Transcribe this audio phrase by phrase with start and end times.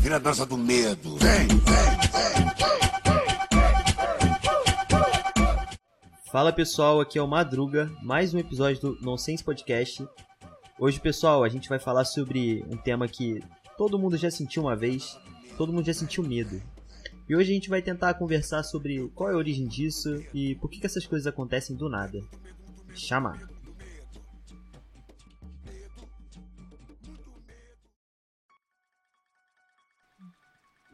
[0.00, 1.16] Vira a dança do medo.
[1.16, 2.51] Vem, vem, vem.
[6.32, 10.02] Fala pessoal, aqui é o Madruga, mais um episódio do Nonsense Podcast.
[10.78, 13.44] Hoje, pessoal, a gente vai falar sobre um tema que
[13.76, 15.20] todo mundo já sentiu uma vez,
[15.58, 16.58] todo mundo já sentiu medo.
[17.28, 20.70] E hoje a gente vai tentar conversar sobre qual é a origem disso e por
[20.70, 22.18] que, que essas coisas acontecem do nada.
[22.94, 23.38] Chama!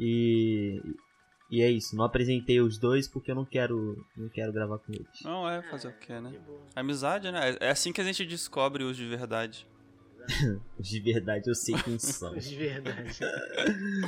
[0.00, 0.82] E,
[1.50, 4.92] e é isso, não apresentei os dois porque eu não quero, não quero gravar com
[4.92, 5.22] eles.
[5.24, 6.32] Não, é fazer o quê, né?
[6.76, 7.56] Amizade, né?
[7.60, 9.66] É assim que a gente descobre os de verdade.
[10.78, 12.34] Os de verdade eu sei quem são.
[12.34, 13.18] De verdade.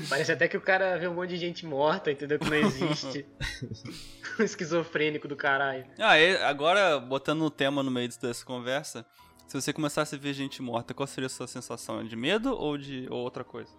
[0.08, 2.38] Parece até que o cara vê um monte de gente morta, entendeu?
[2.38, 3.24] Que não existe.
[4.38, 5.86] um esquizofrênico do caralho.
[5.98, 9.06] Ah, e agora, botando um tema no meio dessa conversa,
[9.46, 12.04] se você começasse a ver gente morta, qual seria a sua sensação?
[12.04, 13.72] De medo ou de ou outra coisa?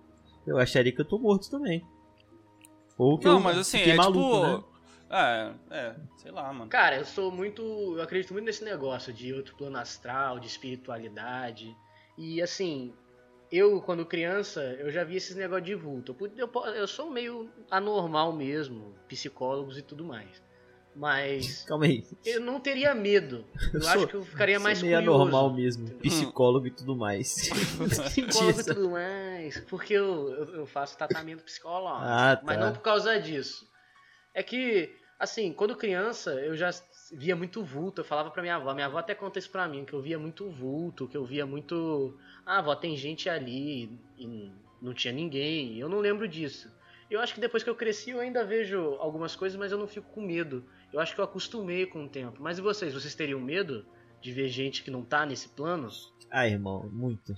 [0.45, 1.85] Eu acharia que eu tô morto também.
[2.97, 4.57] Ou que Não, eu mas assim, é maluco, tipo.
[4.57, 4.63] né?
[5.13, 6.69] É, é, sei lá, mano.
[6.69, 7.61] Cara, eu sou muito.
[7.61, 11.75] Eu acredito muito nesse negócio de outro plano astral, de espiritualidade.
[12.17, 12.93] E assim,
[13.51, 16.15] eu, quando criança, eu já vi esses negócios de vulto.
[16.37, 20.41] Eu, eu, eu sou meio anormal mesmo, psicólogos e tudo mais.
[20.95, 22.03] Mas Calma aí.
[22.25, 23.45] eu não teria medo.
[23.73, 25.21] Eu, Eu acho sou- que eu ficaria mais meio curioso.
[25.21, 25.89] anormal mesmo.
[25.99, 27.49] Psicólogo e tudo mais.
[28.09, 29.59] Psicólogo e tudo mais.
[29.69, 32.05] Porque eu, eu, eu faço tratamento psicológico.
[32.09, 32.41] Ah, tá.
[32.43, 33.65] Mas não por causa disso.
[34.33, 36.69] É que, assim, quando criança, eu já
[37.13, 38.01] via muito vulto.
[38.01, 38.73] Eu falava pra minha avó.
[38.73, 41.45] Minha avó até conta isso pra mim, que eu via muito vulto, que eu via
[41.45, 42.17] muito.
[42.45, 45.77] Ah, avó, tem gente ali e não tinha ninguém.
[45.77, 46.69] Eu não lembro disso.
[47.09, 49.85] Eu acho que depois que eu cresci, eu ainda vejo algumas coisas, mas eu não
[49.87, 50.63] fico com medo.
[50.93, 52.41] Eu acho que eu acostumei com o tempo.
[52.41, 52.93] Mas e vocês?
[52.93, 53.85] Vocês teriam medo
[54.21, 55.89] de ver gente que não tá nesse plano?
[56.29, 57.33] Ah, irmão, muito.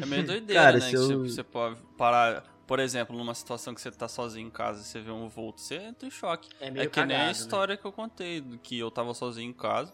[0.00, 0.80] É meio doideira, Cara, né?
[0.80, 4.46] se Que você, eu- você pode parar, por exemplo, numa situação que você tá sozinho
[4.46, 6.48] em casa e você vê um vulto, você entra em choque.
[6.60, 7.32] É meio É que nem a cagado, né?
[7.32, 9.92] história que eu contei, do que eu tava sozinho em casa.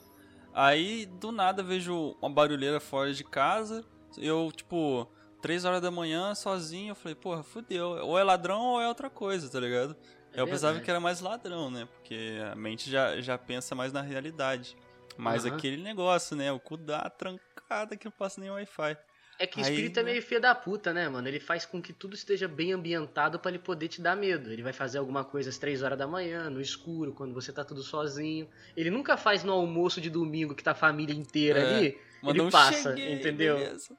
[0.52, 3.84] Aí, do nada, vejo uma barulheira fora de casa.
[4.18, 5.08] Eu, tipo,
[5.40, 7.90] três horas da manhã, sozinho, eu falei, porra, fudeu.
[8.04, 9.96] Ou é ladrão ou é outra coisa, tá ligado?
[10.32, 10.84] É eu pensava verdade.
[10.84, 11.88] que era mais ladrão, né?
[11.94, 14.76] Porque a mente já, já pensa mais na realidade.
[15.16, 15.56] Mas Aham.
[15.56, 16.50] aquele negócio, né?
[16.52, 18.96] O cu dá trancada que não passa nem Wi-Fi.
[19.38, 20.10] É que o Aí, espírito é né?
[20.10, 21.26] meio filho da puta, né, mano?
[21.26, 24.52] Ele faz com que tudo esteja bem ambientado pra ele poder te dar medo.
[24.52, 27.64] Ele vai fazer alguma coisa às 3 horas da manhã, no escuro, quando você tá
[27.64, 28.46] tudo sozinho.
[28.76, 31.98] Ele nunca faz no almoço de domingo que tá a família inteira É, ali.
[32.22, 33.56] Ele passa, cheguei, entendeu?
[33.56, 33.96] beleza.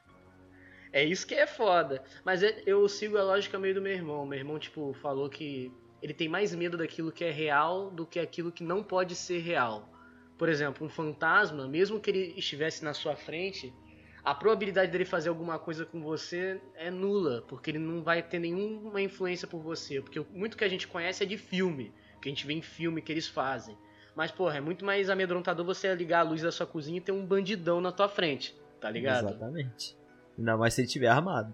[0.93, 2.03] É isso que é foda.
[2.23, 4.25] Mas é- eu sigo a lógica meio do meu irmão.
[4.25, 5.71] Meu irmão, tipo, falou que
[6.01, 9.39] ele tem mais medo daquilo que é real do que aquilo que não pode ser
[9.39, 9.89] real.
[10.37, 13.71] Por exemplo, um fantasma, mesmo que ele estivesse na sua frente,
[14.23, 18.39] a probabilidade dele fazer alguma coisa com você é nula, porque ele não vai ter
[18.39, 20.01] nenhuma influência por você.
[20.01, 23.01] Porque muito que a gente conhece é de filme, que a gente vê em filme
[23.01, 23.77] que eles fazem.
[24.15, 27.11] Mas, porra, é muito mais amedrontador você ligar a luz da sua cozinha e ter
[27.11, 29.29] um bandidão na tua frente, tá ligado?
[29.29, 29.97] Exatamente.
[30.37, 31.53] Ainda mais se ele estiver armado.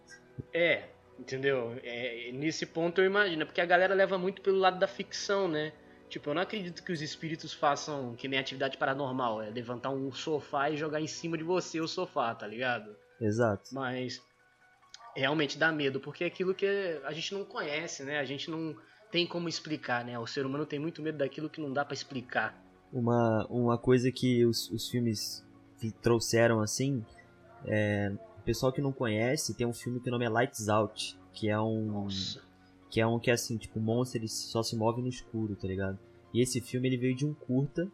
[0.53, 1.79] É, entendeu?
[1.83, 5.47] É, nesse ponto eu imagino, é porque a galera leva muito pelo lado da ficção,
[5.47, 5.73] né?
[6.09, 10.11] Tipo, eu não acredito que os espíritos façam que nem atividade paranormal, é levantar um
[10.11, 12.95] sofá e jogar em cima de você o sofá, tá ligado?
[13.19, 13.73] Exato.
[13.73, 14.21] Mas
[15.15, 16.65] realmente dá medo, porque é aquilo que
[17.03, 18.19] a gente não conhece, né?
[18.19, 18.75] A gente não
[19.11, 20.17] tem como explicar, né?
[20.17, 22.57] O ser humano tem muito medo daquilo que não dá pra explicar.
[22.91, 25.45] Uma, uma coisa que os, os filmes
[26.01, 27.03] trouxeram assim.
[27.65, 28.11] É,
[28.47, 31.19] pessoal que não conhece, tem um filme que o nome é Lights Out.
[31.33, 32.03] Que é um.
[32.03, 32.41] Nossa.
[32.89, 35.57] Que é um que é assim, tipo, o monstro ele só se move no escuro,
[35.57, 35.99] tá ligado?
[36.33, 37.91] E esse filme ele veio de um curta,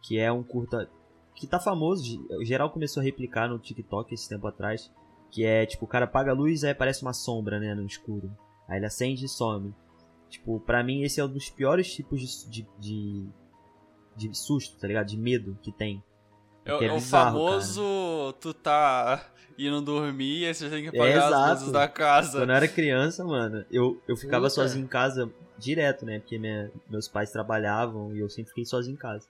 [0.00, 0.88] que é um curta
[1.34, 4.92] que tá famoso, o geral começou a replicar no TikTok esse tempo atrás,
[5.30, 8.30] que é tipo, o cara apaga a luz aí aparece uma sombra, né, no escuro.
[8.68, 9.74] Aí ele acende e some.
[10.28, 13.28] Tipo, pra mim esse é um dos piores tipos de, de, de,
[14.16, 15.08] de susto, tá ligado?
[15.08, 16.00] De medo que tem.
[16.70, 17.82] É, o- é o famoso,
[18.40, 19.24] tu tá
[19.58, 21.50] indo dormir e aí você tem que É, apagar as exato.
[21.52, 22.38] luzes da casa.
[22.38, 24.54] Quando eu era criança, mano, eu, eu ficava Puta.
[24.54, 26.18] sozinho em casa direto, né?
[26.20, 29.26] Porque minha- meus pais trabalhavam e eu sempre fiquei sozinho em casa.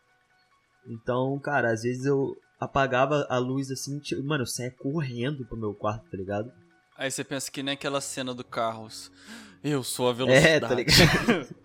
[0.87, 5.57] Então, cara, às vezes eu apagava a luz assim, tipo, mano, eu saía correndo pro
[5.57, 6.53] meu quarto, tá ligado?
[6.97, 9.11] Aí você pensa que nem aquela cena do Carros.
[9.63, 10.47] Eu sou a velocidade.
[10.55, 11.49] É, tá ligado?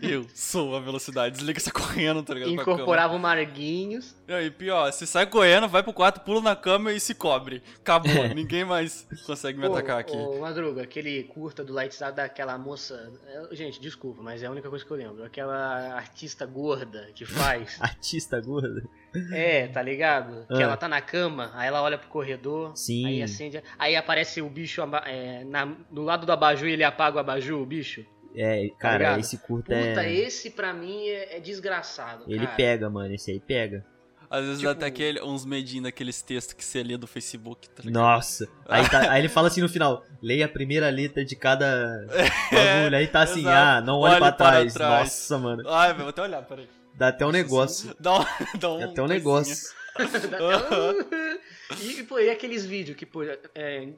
[0.00, 1.34] Eu sou a velocidade.
[1.36, 2.52] Desliga essa correndo, tá ligado?
[2.52, 4.14] Incorporava o Marguinhos.
[4.28, 7.60] E aí, pior, você sai correndo, vai pro quarto, pula na cama e se cobre.
[7.80, 8.32] Acabou, É.
[8.32, 10.16] ninguém mais consegue me Pô, atacar aqui.
[10.16, 13.12] Ô, Madruga, aquele curta do Lights Out daquela moça.
[13.26, 15.24] é, Gente, desculpa, mas é a única coisa que eu lembro.
[15.24, 17.76] Aquela artista gorda que faz.
[17.82, 18.84] Artista gorda.
[19.32, 20.46] É, tá ligado?
[20.48, 20.62] Que Ah.
[20.62, 22.76] ela tá na cama, aí ela olha pro corredor.
[22.76, 23.06] Sim.
[23.06, 23.62] Aí acende.
[23.78, 27.60] Aí aparece o bicho é, na, do lado do abajur e ele apaga o abajur,
[27.60, 28.04] o bicho.
[28.36, 29.20] É, cara, ligado?
[29.20, 30.14] esse curta Puta, é.
[30.14, 32.24] esse pra mim é, é desgraçado.
[32.28, 32.56] Ele cara.
[32.56, 33.12] pega, mano.
[33.12, 33.84] Esse aí pega.
[34.30, 37.68] Às vezes dá tipo- até aquele, uns medinhos daqueles textos que você lê do Facebook,
[37.70, 37.82] tá?
[37.86, 38.46] Nossa.
[38.68, 41.66] Aí, tá- aí ele fala assim no final: leia a primeira letra de cada
[42.52, 42.96] bagulho.
[42.96, 43.56] Aí tá assim: exato.
[43.58, 44.74] ah, não olhe pra para trás.
[44.74, 45.00] trás.
[45.00, 45.68] Nossa, mano.
[45.68, 46.68] Ai, vou até olhar, peraí.
[47.00, 47.96] Dá até um negócio.
[47.98, 48.24] Dá um,
[48.58, 49.08] dá um Dá até um coisinha.
[49.08, 49.70] negócio.
[51.82, 53.22] e, pô, e aqueles vídeos que, pô,
[53.54, 53.88] é,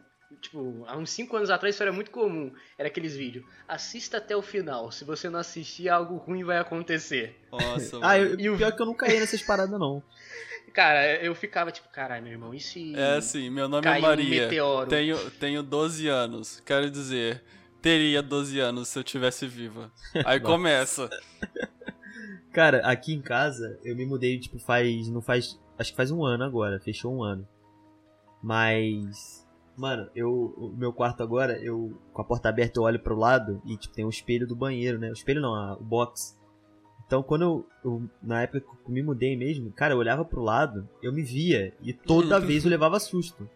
[0.40, 2.52] tipo, há uns 5 anos atrás isso era muito comum.
[2.78, 3.44] Era aqueles vídeos.
[3.66, 4.92] Assista até o final.
[4.92, 7.40] Se você não assistir, algo ruim vai acontecer.
[7.50, 8.24] Nossa, Ah, mano.
[8.24, 10.00] eu, E o- pior que eu não caí nessas paradas, não.
[10.72, 14.04] Cara, eu ficava tipo, caralho, meu irmão, e se É assim, meu nome é caiu
[14.04, 14.42] um Maria.
[14.44, 14.88] meteoro?
[14.88, 16.62] Tenho, tenho 12 anos.
[16.64, 17.42] Quero dizer,
[17.82, 19.90] teria 12 anos se eu tivesse viva.
[20.24, 21.10] Aí começa.
[22.52, 25.08] Cara, aqui em casa, eu me mudei, tipo, faz.
[25.08, 25.58] Não faz.
[25.78, 27.46] Acho que faz um ano agora, fechou um ano.
[28.42, 29.46] Mas.
[29.76, 30.30] Mano, eu.
[30.56, 31.98] O meu quarto agora, eu.
[32.12, 34.98] Com a porta aberta, eu olho pro lado e, tipo, tem um espelho do banheiro,
[34.98, 35.08] né?
[35.10, 36.38] O espelho não, a- o box.
[37.06, 40.42] Então, quando eu, eu- Na época que eu me mudei mesmo, cara, eu olhava pro
[40.42, 43.48] lado, eu me via e toda vez eu levava susto.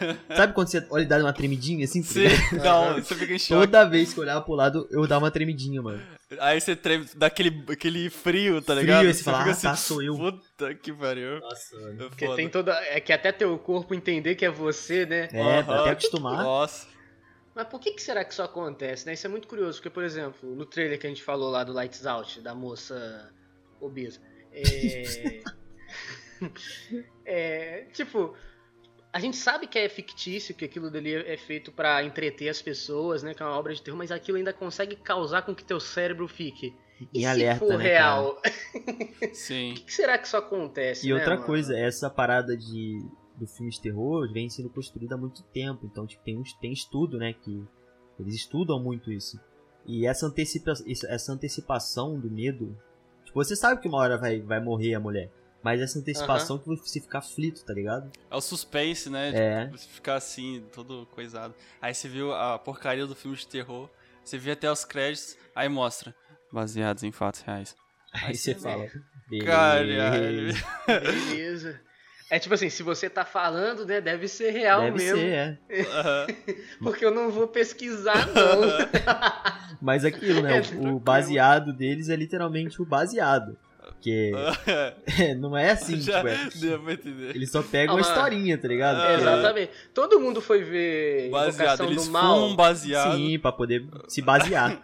[0.36, 2.02] Sabe quando você olha e dá uma tremidinha assim?
[2.02, 3.66] tá Sim, não, você fica em choque.
[3.66, 6.02] Toda vez que eu olhava pro lado, eu dava uma tremidinha, mano.
[6.38, 9.06] Aí você treme, dá aquele, aquele frio, tá Frio, ligado?
[9.06, 10.16] aí você fala, fica ah, tá, sou eu.
[10.16, 11.40] Puta que pariu.
[11.40, 12.04] Nossa, mano.
[12.04, 12.72] É Porque tem toda.
[12.84, 15.28] É que até teu corpo entender que é você, né?
[15.32, 15.80] É, Aham.
[15.80, 16.42] até acostumar.
[16.42, 16.86] Nossa.
[17.54, 19.12] Mas por que, que será que isso acontece, né?
[19.14, 21.72] Isso é muito curioso, porque, por exemplo, no trailer que a gente falou lá do
[21.72, 23.30] Lights Out, da moça
[23.80, 24.20] obesa.
[24.52, 25.42] É.
[27.24, 28.34] é, tipo,
[29.12, 33.22] a gente sabe que é fictício, que aquilo dali é feito pra entreter as pessoas,
[33.22, 33.34] né?
[33.34, 36.28] Que é uma obra de terror, mas aquilo ainda consegue causar com que teu cérebro
[36.28, 36.74] fique.
[37.12, 38.40] E Em se alerta, for né, real?
[39.32, 39.74] Sim.
[39.74, 41.06] Por que será que isso acontece?
[41.06, 41.46] E né, outra mano?
[41.46, 42.98] coisa, essa parada de
[43.36, 45.86] do filme de terror vem sendo construída há muito tempo.
[45.86, 47.32] Então, tipo, tem, tem estudo, né?
[47.32, 47.64] Que
[48.18, 49.40] eles estudam muito isso.
[49.86, 50.72] E essa, antecipa,
[51.08, 52.76] essa antecipação do medo.
[53.24, 55.30] Tipo, você sabe que uma hora vai, vai morrer a mulher.
[55.62, 58.10] Mas essa antecipação que você fica aflito, tá ligado?
[58.30, 59.30] É o suspense, né?
[59.34, 59.64] É.
[59.66, 61.54] Tipo, você ficar assim, todo coisado.
[61.82, 63.88] Aí você viu a porcaria do filme de terror,
[64.24, 66.14] você vê até os créditos, aí mostra.
[66.52, 67.76] Baseados em fatos reais.
[68.12, 68.86] Aí você fala.
[69.44, 70.52] Caralho.
[70.86, 71.80] Beleza.
[72.30, 75.16] É tipo assim, se você tá falando, né, deve ser real Deve mesmo.
[75.18, 76.26] ser, é.
[76.80, 78.60] Porque eu não vou pesquisar, não.
[79.82, 80.58] Mas aquilo, né?
[80.58, 83.58] É, o- o baseado deles é literalmente o baseado.
[84.00, 84.32] Porque
[85.38, 87.36] não é assim, Já tipo, é, deu pra entender.
[87.36, 89.00] eles só pegam Ah, uma historinha, tá ligado?
[89.00, 89.72] Ah, Exatamente.
[89.92, 92.54] Todo mundo foi ver Baseado, Invocação eles do Mal.
[92.54, 93.16] baseado.
[93.16, 94.82] Sim, pra poder se basear.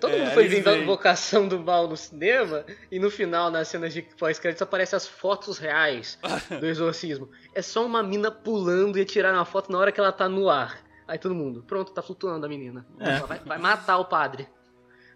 [0.00, 0.82] Todo É, mundo foi ver.
[0.82, 5.58] Invocação do Mal no cinema e no final, nas cenas de pós-créditos, aparecem as fotos
[5.58, 6.18] reais
[6.58, 7.28] do exorcismo.
[7.54, 10.48] É só uma mina pulando e tirar uma foto na hora que ela tá no
[10.48, 10.78] ar.
[11.06, 12.86] Aí todo mundo, pronto, tá flutuando a menina.
[12.98, 13.18] É.
[13.20, 14.48] Vai, vai matar o padre.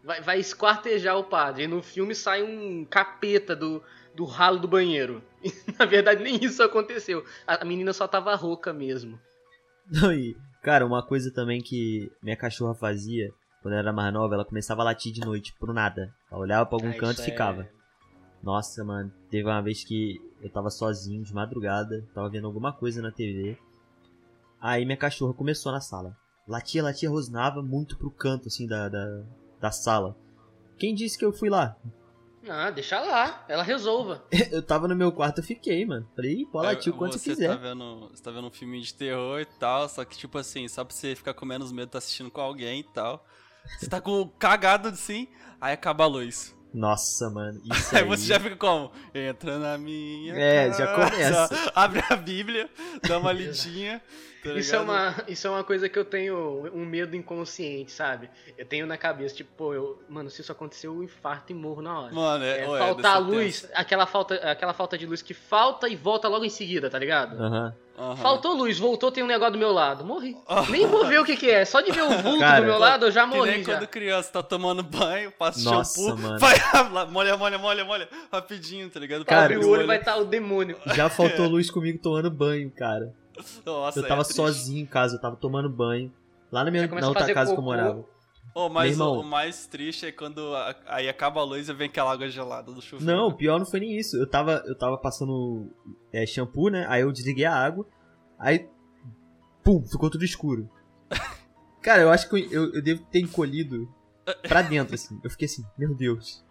[0.03, 1.65] Vai, vai esquartejar o padre.
[1.65, 3.83] E no filme sai um capeta do,
[4.15, 5.23] do ralo do banheiro.
[5.43, 7.25] E, na verdade, nem isso aconteceu.
[7.47, 9.19] A, a menina só tava rouca mesmo.
[9.91, 13.33] Não, e, cara, uma coisa também que minha cachorra fazia
[13.63, 16.15] quando ela era mais nova, ela começava a latir de noite, pro nada.
[16.31, 17.69] Ela olhava pra algum Ah, canto e é- ficava.
[18.43, 23.03] Nossa, mano, teve uma vez que eu tava sozinho, de madrugada, tava vendo alguma coisa
[23.03, 23.59] na TV.
[24.61, 26.17] Aí minha cachorra começou na sala.
[26.49, 29.23] Latia, latia, rosnava muito pro canto, assim, da, da,
[29.61, 30.17] da sala.
[30.79, 31.77] Quem disse que eu fui lá?
[32.49, 33.45] Ah, deixa lá.
[33.49, 34.25] Ela resolva.
[34.51, 36.09] Eu tava no meu quarto, eu fiquei, mano.
[36.17, 37.59] Falei, pode latir o quanto você você tá quiser.
[37.59, 40.83] vendo, você tá vendo um filme de terror e tal, só que tipo assim, só
[40.83, 43.23] pra você ficar com menos medo, tá assistindo com alguém e tal.
[43.79, 45.29] Você tá com cagado assim,
[45.61, 46.57] aí acaba a luz.
[46.73, 48.09] Nossa, mano, isso Aí aí.
[48.09, 48.91] você já fica como?
[49.15, 50.33] Entra na minha.
[50.35, 51.73] É, já casa, começa.
[51.75, 52.71] Abre a Bíblia,
[53.07, 54.01] dá uma lidinha.
[54.43, 58.31] Tá Isso é, uma, isso é uma coisa que eu tenho um medo inconsciente, sabe?
[58.57, 61.83] Eu tenho na cabeça, tipo, pô, eu, mano, se isso acontecer, eu infarto e morro
[61.83, 62.15] na hora.
[62.15, 65.89] Mano, é, É, ué, faltar a luz, aquela falta, aquela falta de luz que falta
[65.89, 67.37] e volta logo em seguida, tá ligado?
[67.43, 67.75] Aham.
[68.17, 70.03] Faltou luz, voltou, tem um negócio do meu lado.
[70.07, 70.35] Morri.
[70.49, 70.65] Ah.
[70.71, 71.67] Nem vou ver o que, que é.
[71.67, 73.75] Só de ver o vulto Cara, do meu lado, eu já Que morri nem já.
[73.77, 76.39] quando criança tá tomando banho, passa Nossa, shampoo, mano.
[76.39, 76.55] vai
[77.13, 79.23] molha, molha, molha, molha, rapidinho, tá ligado?
[79.27, 80.79] Cara, Abre o olho vai estar o demônio.
[80.95, 83.13] Já faltou luz comigo tomando banho, cara.
[83.65, 86.13] Nossa, eu tava é sozinho em casa, eu tava tomando banho.
[86.51, 87.63] Lá na, minha, na outra casa que eu cocô.
[87.63, 88.05] morava.
[88.53, 91.87] Ô, mas o, o mais triste é quando a- aí acaba a luz e vem
[91.89, 93.13] aquela água gelada do chuveiro.
[93.13, 94.17] Não, o pior não foi nem isso.
[94.17, 95.71] Eu tava, eu tava passando
[96.13, 96.85] é, shampoo, né?
[96.89, 97.87] Aí eu desliguei a água.
[98.39, 98.69] Aí.
[99.63, 100.69] Pum, ficou tudo escuro.
[101.81, 103.89] Cara, eu acho que eu, eu, eu devo ter encolhido
[104.49, 105.21] pra dentro, assim.
[105.23, 106.45] Eu fiquei assim, meu Deus.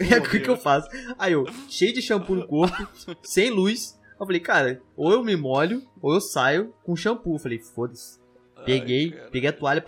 [0.00, 0.88] E aí, o que, que eu faço?
[1.18, 2.88] Aí eu, cheio de shampoo no corpo,
[3.22, 4.00] sem luz.
[4.18, 7.34] Eu falei, cara, ou eu me molho, ou eu saio com shampoo.
[7.34, 8.18] Eu falei, foda-se.
[8.56, 9.30] Ai, Peguei, cara.
[9.30, 9.84] peguei a toalha,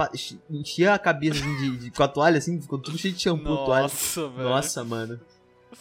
[0.51, 3.65] enchi a cabeça assim, de, de- com a toalha, assim, ficou tudo cheio de shampoo,
[3.65, 3.83] toalha.
[3.85, 4.49] Nossa, velho.
[4.49, 5.21] Nossa, mano.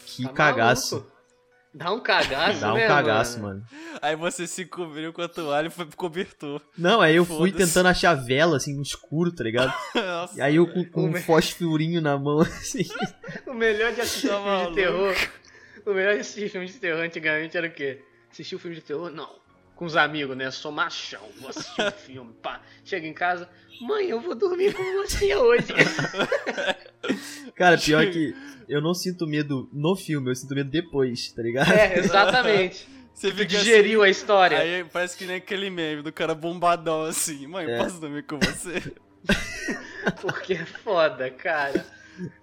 [0.05, 0.95] Que Tá cagaço.
[0.95, 1.15] maluco?
[1.73, 3.61] Dá um cagaço, Dá um né, cagaço, mano.
[4.01, 6.61] Aí você se cobriu com a toalha e foi pro cobertor.
[6.77, 9.73] Não, aí eu fui tentando achar vela, assim, no escuro, tá ligado?
[9.93, 11.21] Nossa, E aí eu com, com um Como é?
[11.21, 12.83] fosforinho na mão, assim.
[13.45, 14.75] O melhor de assistir Tá filme de maluco.
[14.75, 15.15] terror.
[15.85, 18.01] O melhor de assistir filme de terror antigamente era o quê?
[18.35, 19.09] Assistir o filme de terror?
[19.09, 19.29] Não.
[19.77, 20.51] Com os amigos, né?
[20.51, 22.33] Sou machão, vou assistir um filme.
[22.43, 22.61] Pá.
[22.83, 23.49] Chega em casa,
[23.79, 25.67] mãe, eu vou dormir com você hoje.
[27.55, 28.35] Cara, pior que
[28.67, 31.71] eu não sinto medo no filme, eu sinto medo depois, tá ligado?
[31.71, 32.85] é, exatamente.
[33.15, 34.57] Você Tu digeriu a assim, história.
[34.59, 37.47] Aí parece que nem aquele meme do cara bombadão assim.
[37.47, 37.77] Mãe, É.
[37.77, 38.93] posso dormir com você?
[40.19, 41.85] Porque é foda, cara.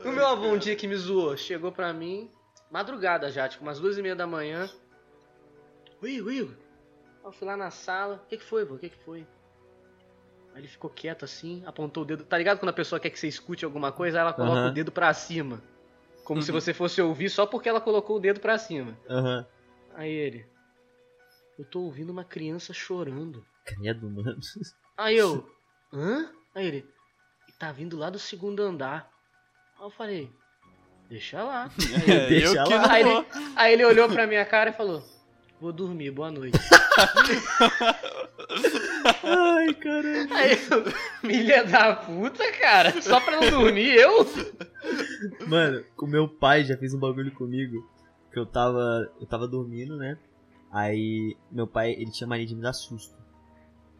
[0.02, 2.30] O meu avô um dia que me zoou, chegou pra mim,
[2.70, 4.66] madrugada já, tipo umas duas e meia da manhã.
[6.02, 6.56] Will, Will.
[7.24, 8.16] Eu fui lá na sala.
[8.24, 8.74] O que, que foi, vô?
[8.74, 9.26] O que, que foi?
[10.54, 12.24] Aí ele ficou quieto assim, apontou o dedo.
[12.24, 14.70] Tá ligado quando a pessoa quer que você escute alguma coisa, aí ela coloca Aham.
[14.70, 15.62] o dedo pra cima.
[16.24, 16.60] Como se Uhum.
[16.60, 18.96] você fosse ouvir só porque ela colocou o dedo pra cima.
[19.08, 19.46] Aham.
[19.94, 20.46] Aí ele.
[21.58, 23.44] Eu tô ouvindo uma criança chorando.
[23.64, 24.38] Credo, mano.
[24.96, 25.48] Aí eu,
[25.92, 26.30] hã?
[26.54, 26.94] Aí ele,
[27.48, 29.10] e tá vindo lá do segundo andar.
[29.78, 30.32] Aí eu falei,
[31.08, 31.70] deixa lá.
[32.06, 32.82] É, Deixa eu que lá.
[32.82, 35.02] não Aí ele, aí ele olhou pra minha cara e falou,
[35.62, 36.58] vou dormir, boa noite.
[39.22, 40.34] Ai, caramba.
[40.34, 40.58] Aí
[41.22, 44.26] milha da puta, cara, só pra não dormir, eu?
[45.46, 47.88] Mano, o meu pai já fez um bagulho comigo.
[48.32, 49.08] Que eu tava.
[49.20, 50.18] Eu tava dormindo, né?
[50.72, 53.14] Aí meu pai, ele tinha mania de me dar susto.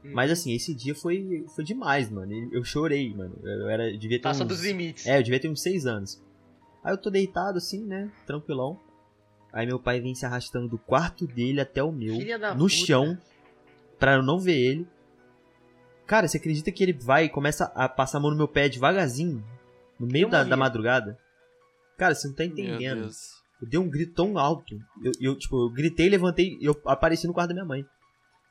[0.03, 2.33] Mas assim, esse dia foi, foi demais, mano.
[2.51, 3.39] Eu chorei, mano.
[3.45, 5.07] Eu era, devia ter Passa uns, dos limites.
[5.07, 6.21] É, eu devia ter uns 6 anos.
[6.83, 8.11] Aí eu tô deitado assim, né?
[8.27, 8.81] Tranquilão.
[9.53, 12.15] Aí meu pai vem se arrastando do quarto dele até o meu,
[12.55, 12.69] no puta.
[12.71, 13.19] chão,
[13.99, 14.89] pra eu não ver ele.
[16.07, 18.69] Cara, você acredita que ele vai e começa a passar a mão no meu pé
[18.69, 19.45] devagarzinho?
[19.99, 21.19] No meio da, da madrugada?
[21.97, 23.09] Cara, você não tá entendendo.
[23.61, 24.75] Eu dei um grito tão alto.
[25.03, 27.85] Eu, eu, tipo, eu gritei, levantei e eu apareci no quarto da minha mãe.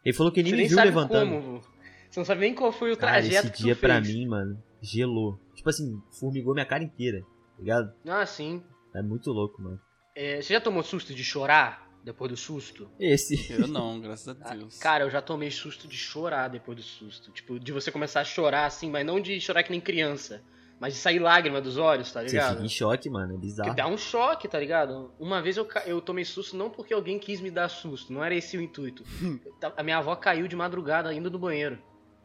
[0.05, 1.29] Ele falou que nem Você me nem viu sabe levantando.
[1.31, 1.61] como.
[2.09, 4.15] Você não sabe nem qual foi o Cara, trajeto esse que dia tu pra fez.
[4.15, 5.39] mim, mano, gelou.
[5.55, 7.93] Tipo assim, formigou minha cara inteira, tá ligado?
[8.07, 8.63] Ah, sim.
[8.95, 9.79] É muito louco, mano.
[10.15, 12.89] É, você já tomou susto de chorar depois do susto?
[12.99, 13.51] Esse.
[13.51, 14.77] Eu não, graças a Ah, Deus.
[14.79, 17.31] Cara, eu já tomei susto de chorar depois do susto.
[17.31, 20.43] Tipo, de você começar a chorar assim, mas não de chorar que nem criança.
[20.79, 22.65] Mas de sair lágrima dos olhos, tá Você fica ligado?
[22.65, 23.25] em choque, mano.
[23.25, 23.75] É Porque bizarro.
[23.75, 25.13] dá um choque, tá ligado?
[25.19, 28.33] Uma vez eu, eu tomei susto não porque alguém quis me dar susto, não era
[28.33, 29.03] esse o intuito.
[29.61, 31.77] Ta- a minha avó caiu de madrugada indo no banheiro.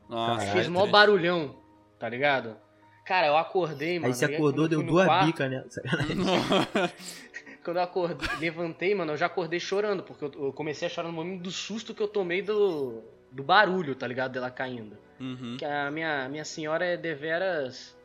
[0.08, 1.60] Nossa, Caralho, fez mó barulhão,
[1.98, 2.56] tá ligado?
[3.04, 4.06] Cara, eu acordei, mano.
[4.06, 5.62] Aí você acordou, deu duas bicas, né?
[7.66, 11.08] Quando eu acordei, levantei, mano, eu já acordei chorando, porque eu, eu comecei a chorar
[11.08, 14.32] no momento do susto que eu tomei do, do barulho, tá ligado?
[14.32, 14.96] Dela caindo.
[15.20, 15.56] Uhum.
[15.58, 17.98] Que a minha, minha senhora é deveras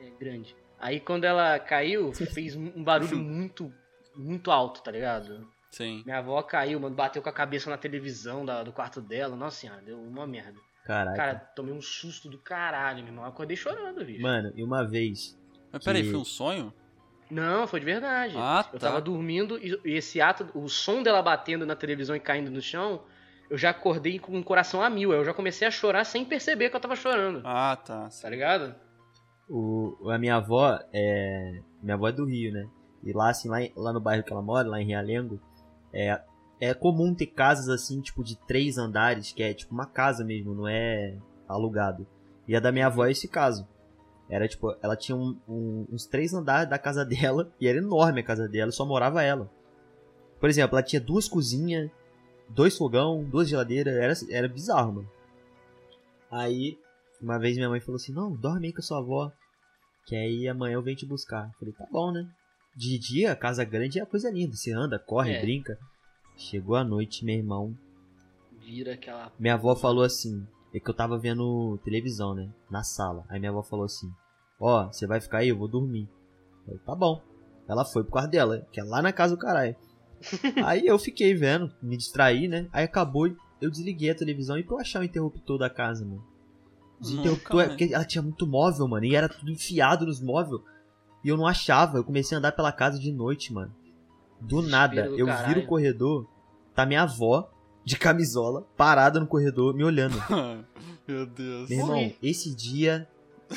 [0.00, 0.54] é, grande.
[0.78, 3.72] Aí quando ela caiu, fez um barulho muito,
[4.14, 5.48] muito alto, tá ligado?
[5.70, 6.02] Sim.
[6.04, 9.34] Minha avó caiu, mano, bateu com a cabeça na televisão da- do quarto dela.
[9.34, 10.58] Nossa senhora, deu uma merda.
[10.84, 11.16] Caraca.
[11.16, 13.24] Cara, tomei um susto do caralho, meu irmão.
[13.24, 14.20] Eu Acordei chorando, bicho.
[14.22, 15.36] Mano, e uma vez.
[15.72, 16.72] Mas peraí, Que- foi um sonho?
[17.30, 18.34] Não, foi de verdade.
[18.36, 18.88] Ah, Eu tá.
[18.88, 22.60] tava dormindo e, e esse ato, o som dela batendo na televisão e caindo no
[22.60, 23.02] chão,
[23.50, 25.12] eu já acordei com o coração a mil.
[25.12, 27.42] Eu já comecei a chorar sem perceber que eu tava chorando.
[27.44, 28.08] Ah, tá.
[28.20, 28.74] Tá ligado?
[29.48, 31.60] O, a minha avó é.
[31.82, 32.66] Minha avó é do Rio, né?
[33.02, 35.38] E lá, assim, lá, lá no bairro que ela mora, lá em Realengo,
[35.92, 36.18] é,
[36.58, 40.54] é comum ter casas assim, tipo, de três andares, que é tipo uma casa mesmo,
[40.54, 42.06] não é alugado.
[42.48, 43.68] E a da minha avó é esse caso.
[44.34, 47.04] Era tipo, ela tinha um- um- uns três andares da casa
[47.36, 49.48] dela, e era enorme a casa dela, só morava ela.
[50.40, 51.88] Por exemplo, ela tinha duas cozinhas,
[52.48, 55.10] dois fogão, duas geladeiras, era, era bizarro, mano.
[56.30, 56.76] Aí,
[57.22, 59.30] uma vez minha mãe falou assim, não, dorme aí com a sua avó,
[60.06, 61.46] que aí amanhã eu venho te buscar.
[61.46, 62.28] Eu falei, tá bom, né?
[62.76, 65.40] De dia, a casa grande é coisa linda, você anda, corre, É.
[65.40, 65.78] brinca.
[66.36, 67.72] Chegou a noite, meu irmão,
[68.58, 69.32] Vira aquela.
[69.38, 72.50] minha avó falou assim, é que eu tava vendo televisão, né?
[72.68, 73.24] Na sala.
[73.28, 74.10] Aí minha avó falou assim,
[74.64, 75.50] ó, você vai ficar aí?
[75.50, 76.08] Eu vou dormir.
[76.60, 77.22] Eu falei, tá bom.
[77.68, 79.76] Ela foi pro quarto dela, que é lá na casa do caralho.
[80.64, 82.66] aí eu fiquei vendo, me distraí, né?
[82.72, 83.28] Aí acabou,
[83.60, 86.24] eu desliguei a televisão e pra eu achar o interruptor da casa, mano.
[87.00, 89.04] Desinterruptor é Nunca, porque ela tinha muito móvel, mano.
[89.04, 90.62] E era tudo enfiado nos móveis.
[91.22, 91.98] E eu não achava.
[91.98, 93.74] Eu comecei a andar pela casa de noite, mano.
[94.40, 95.48] Do Desespero nada, do eu caralho.
[95.48, 96.26] viro o corredor,
[96.74, 97.50] tá minha avó,
[97.84, 100.16] de camisola, parada no corredor, me olhando.
[101.06, 101.68] Meu Deus.
[101.68, 103.06] Meu irmão, esse dia,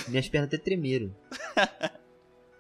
[0.08, 1.14] minhas pernas até tremeram.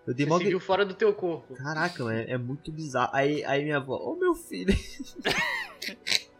[0.05, 1.53] Eu dei Você viu fora do teu corpo.
[1.55, 3.09] Caraca, mano, é, é muito bizarro.
[3.13, 4.73] Aí, aí minha avó, ô meu filho.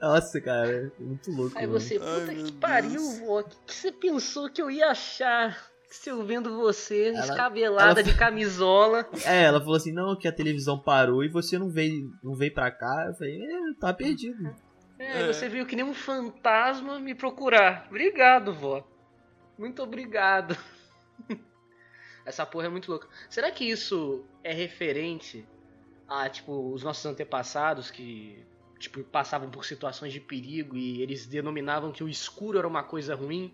[0.00, 1.56] Nossa, cara, é muito louco.
[1.58, 1.80] Aí mano.
[1.80, 3.18] você, Ai, puta meu que pariu, Deus.
[3.20, 3.40] vó.
[3.40, 5.72] O que, que você pensou que eu ia achar?
[5.88, 9.08] Se eu vendo você Ela- escabelada ela- de camisola.
[9.24, 12.52] É, ela falou assim, não, que a televisão parou e você não veio, não veio
[12.52, 13.06] pra cá.
[13.08, 14.52] Eu falei, é, tá perdido.
[14.98, 15.26] É, É.
[15.32, 17.86] você veio que nem um fantasma me procurar.
[17.88, 18.84] Obrigado, vó.
[19.58, 20.56] Muito obrigado.
[22.24, 23.08] Essa porra é muito louca.
[23.28, 25.46] Será que isso é referente
[26.08, 28.38] a, tipo, os nossos antepassados que,
[28.78, 33.14] tipo, passavam por situações de perigo e eles denominavam que o escuro era uma coisa
[33.14, 33.52] ruim?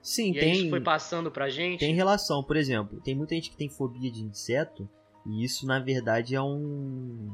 [0.00, 1.80] Sim, e aí isso tem, foi passando pra gente?
[1.80, 2.44] tem relação.
[2.44, 4.88] Por exemplo, tem muita gente que tem fobia de inseto
[5.26, 7.28] e isso, na verdade, é um...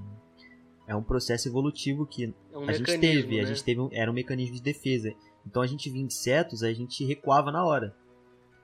[0.87, 3.49] É um processo evolutivo que É um a gente teve, a né?
[3.49, 5.15] gente teve um, era um mecanismo de defesa.
[5.47, 7.95] Então a gente via insetos, a gente recuava na hora.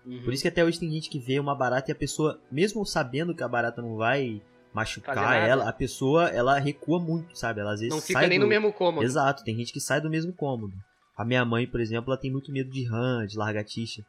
[0.06, 0.23] Uhum.
[0.23, 2.85] Por isso que até hoje tem gente que vê uma barata e a pessoa, mesmo
[2.87, 4.40] sabendo que a barata não vai
[4.73, 7.61] machucar ela, a pessoa ela recua muito, sabe?
[7.61, 8.44] Ela às vezes Não fica sai nem do...
[8.44, 9.04] no mesmo cômodo.
[9.04, 10.73] Exato, tem gente que sai do mesmo cômodo.
[11.16, 14.04] A minha mãe, por exemplo, ela tem muito medo de rã, de largatixa.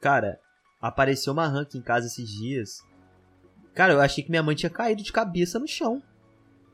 [0.00, 0.38] Cara,
[0.80, 2.82] apareceu uma rã aqui em casa esses dias.
[3.74, 6.02] Cara, eu achei que minha mãe tinha caído de cabeça no chão.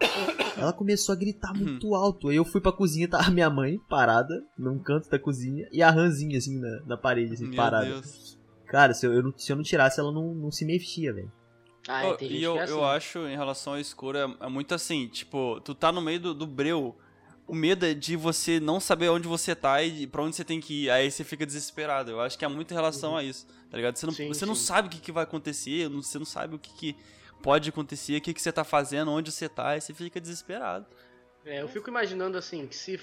[0.63, 2.29] Ela começou a gritar muito alto.
[2.29, 5.91] Aí eu fui pra cozinha, tava minha mãe parada num canto da cozinha e a
[5.91, 7.87] rãzinha assim na, na parede, assim, Meu parada.
[7.87, 8.37] Deus.
[8.67, 11.33] Cara, se eu, eu não, se eu não tirasse, ela não, não se mexia, velho.
[11.89, 12.73] Ah, é, e gente eu, é assim.
[12.75, 16.21] eu acho, em relação ao escuro, é, é muito assim, tipo, tu tá no meio
[16.21, 16.95] do, do breu,
[17.47, 20.61] o medo é de você não saber onde você tá e pra onde você tem
[20.61, 22.11] que ir, aí você fica desesperado.
[22.11, 23.97] Eu acho que é muito em relação a isso, tá ligado?
[23.97, 24.67] Você não, Sim, você não sim.
[24.67, 26.97] sabe o que, que vai acontecer, não- você não sabe o que, que
[27.43, 30.87] pode acontecer, o que, que você tá fazendo, onde você tá, e você fica desesperado.
[31.45, 33.01] É, eu fico imaginando assim, que se,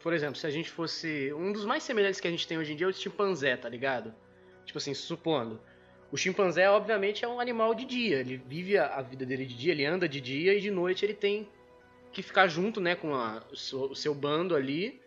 [0.00, 1.32] por exemplo, se a gente fosse.
[1.34, 3.68] Um dos mais semelhantes que a gente tem hoje em dia é o chimpanzé, tá
[3.68, 4.14] ligado?
[4.64, 5.60] Tipo assim, supondo.
[6.10, 8.20] O chimpanzé, obviamente, é um animal de dia.
[8.20, 11.14] Ele vive a, vida dele de dia, ele anda de dia e de noite ele
[11.14, 11.48] tem
[12.12, 15.00] que ficar junto, né, com a- o, seu, o seu bando ali,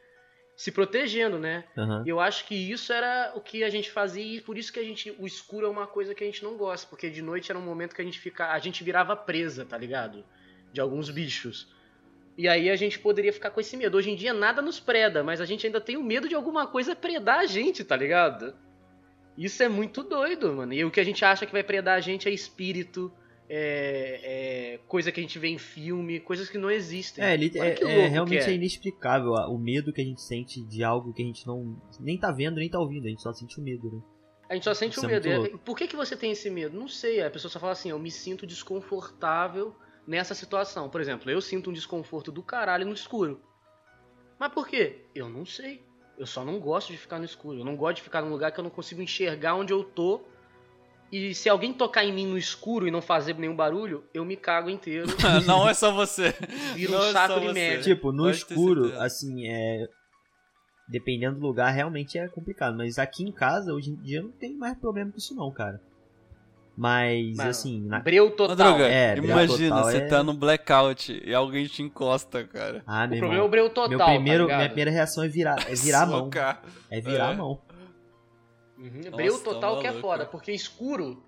[0.59, 1.63] se protegendo, né?
[2.05, 4.79] E eu acho que isso era o que a gente fazia e por isso que
[4.79, 5.09] a gente.
[5.17, 7.63] O escuro é uma coisa que a gente não gosta, porque de noite era um
[7.63, 8.51] momento que a gente fica.
[8.51, 10.21] A gente virava presa, tá ligado?
[10.73, 11.73] De alguns bichos.
[12.37, 13.95] E aí a gente poderia ficar com esse medo.
[13.95, 16.67] Hoje em dia nada nos preda, mas a gente ainda tem o medo de alguma
[16.67, 18.53] coisa predar a gente, tá ligado?
[19.37, 20.73] Isso é muito doido, mano.
[20.73, 23.09] E o que a gente acha que vai predar a gente é espírito,
[23.49, 27.23] é, é coisa que a gente vê em filme, coisas que não existem.
[27.23, 28.51] É, ele, é, é realmente é.
[28.51, 28.53] é.
[28.53, 32.31] inexplicável o medo que a gente sente de algo que a gente não nem tá
[32.31, 34.01] vendo, nem tá ouvindo, a gente só sente o medo, né?
[34.49, 35.59] A gente só sente Isso o é medo.
[35.59, 36.77] Por que, que você tem esse medo?
[36.77, 37.21] Não sei.
[37.21, 39.75] A pessoa só fala assim, eu me sinto desconfortável
[40.07, 40.89] nessa situação.
[40.89, 43.39] Por exemplo, eu sinto um desconforto do caralho no escuro.
[44.39, 45.05] Mas por quê?
[45.13, 45.83] Eu não sei.
[46.17, 47.59] Eu só não gosto de ficar no escuro.
[47.59, 50.21] Eu não gosto de ficar num lugar que eu não consigo enxergar onde eu tô.
[51.11, 54.35] E se alguém tocar em mim no escuro e não fazer nenhum barulho, eu me
[54.37, 55.07] cago inteiro.
[55.47, 56.33] não é só você.
[56.75, 57.53] Vira Não um é saco só de você.
[57.53, 57.83] merda.
[57.83, 59.87] Tipo, no Pode escuro, assim, é.
[60.87, 62.75] Dependendo do lugar, realmente é complicado.
[62.77, 65.79] Mas aqui em casa, hoje em dia, não tem mais problema com isso, não, cara.
[66.77, 67.99] Mas, Mano, assim, na...
[67.99, 68.55] Breu total.
[68.55, 72.81] Madruga, É, breu imagina, total você é- tá no blackout e alguém te encosta, cara.
[72.87, 73.89] ah, O problema é irmão, o breu total.
[73.89, 76.29] meu primeiro, tá minha primeira reação é virar, é virar a mão.
[76.89, 77.33] É virar É.
[77.33, 77.59] a mão.
[78.79, 78.91] Uhum.
[78.97, 81.21] Nossa, Breu tá total que é foda, porque escuro.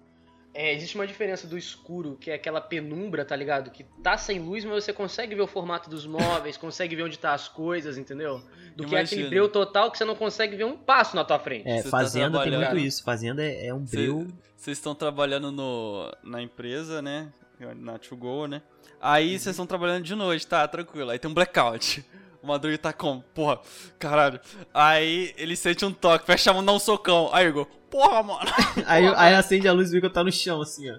[0.53, 3.71] é, existe uma diferença do escuro, que é aquela penumbra, tá ligado?
[3.71, 7.17] Que tá sem luz, mas você consegue ver o formato dos móveis, consegue ver onde
[7.19, 8.41] tá as coisas, entendeu?
[8.75, 9.03] Do que Imagina.
[9.03, 11.67] aquele breu total que você não consegue ver um passo na tua frente.
[11.67, 12.73] É, Você tá fazenda tem trabalhando.
[12.73, 13.03] muito isso.
[13.03, 14.27] Fazenda é, é um breu.
[14.55, 17.31] Vocês estão trabalhando no, na empresa, né?
[17.77, 18.61] Na To Go, né?
[18.99, 20.67] Aí vocês estão trabalhando de noite, tá?
[20.67, 21.09] Tranquilo.
[21.11, 22.03] Aí tem um blackout.
[22.43, 23.21] O Madruga tá como?
[23.35, 23.59] Porra,
[23.99, 24.39] caralho.
[24.73, 27.29] Aí ele sente um toque, fecha a mão, dá um socão.
[27.31, 28.39] Aí Igor, porra, mano.
[28.87, 30.97] Aí, aí acende a luz e vê que eu tá no chão, assim, ó.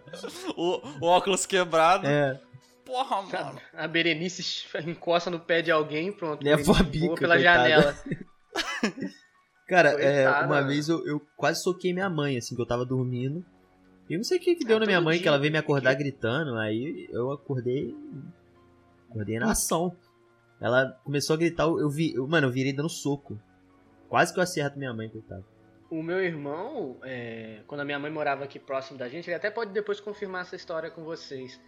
[0.56, 2.06] O, o óculos quebrado.
[2.06, 2.38] É,
[2.84, 3.58] Porra, mano.
[3.74, 6.44] A Berenice encosta no pé de alguém, pronto.
[6.44, 7.68] Levou a voa bica, pela coitada.
[7.68, 7.96] janela.
[9.66, 13.44] Cara, é, uma vez eu, eu quase soquei minha mãe, assim, que eu tava dormindo.
[14.10, 15.38] E eu não sei o que, que deu Ah, na minha mãe, dia que ela
[15.38, 16.56] veio me tem que- acordar gritando.
[16.58, 17.96] Aí eu acordei.
[19.08, 19.96] Acordei na ação.
[20.62, 22.14] Ela começou a gritar, eu, vi.
[22.14, 23.38] eu- mano, eu virei dando soco.
[24.08, 25.44] Quase que eu acerto minha mãe, coitado.
[25.90, 29.50] O meu irmão, é, quando a minha mãe morava aqui próximo da gente, ele até
[29.50, 31.60] pode depois confirmar essa história com vocês.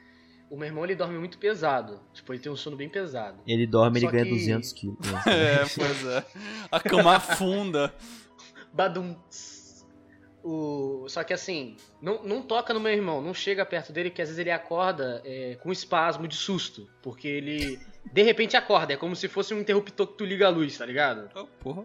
[0.50, 2.00] O meu irmão, ele dorme muito pesado.
[2.12, 3.40] Tipo, ele tem um sono bem pesado.
[3.46, 4.98] Ele dorme, ele Só ganha que- 200 quilos.
[5.10, 5.20] né?
[5.26, 6.24] É, pois é.
[6.70, 7.92] A cama afunda.
[8.72, 9.16] Badum.
[10.42, 11.06] O...
[11.08, 14.28] Só que assim, não, não toca no meu irmão, não chega perto dele, porque às
[14.28, 16.86] vezes ele acorda é, com espasmo de susto.
[17.02, 17.78] Porque ele
[18.14, 20.86] de repente acorda, é como se fosse um interruptor que tu liga a luz, tá
[20.86, 21.28] ligado?
[21.34, 21.84] Oh, porra.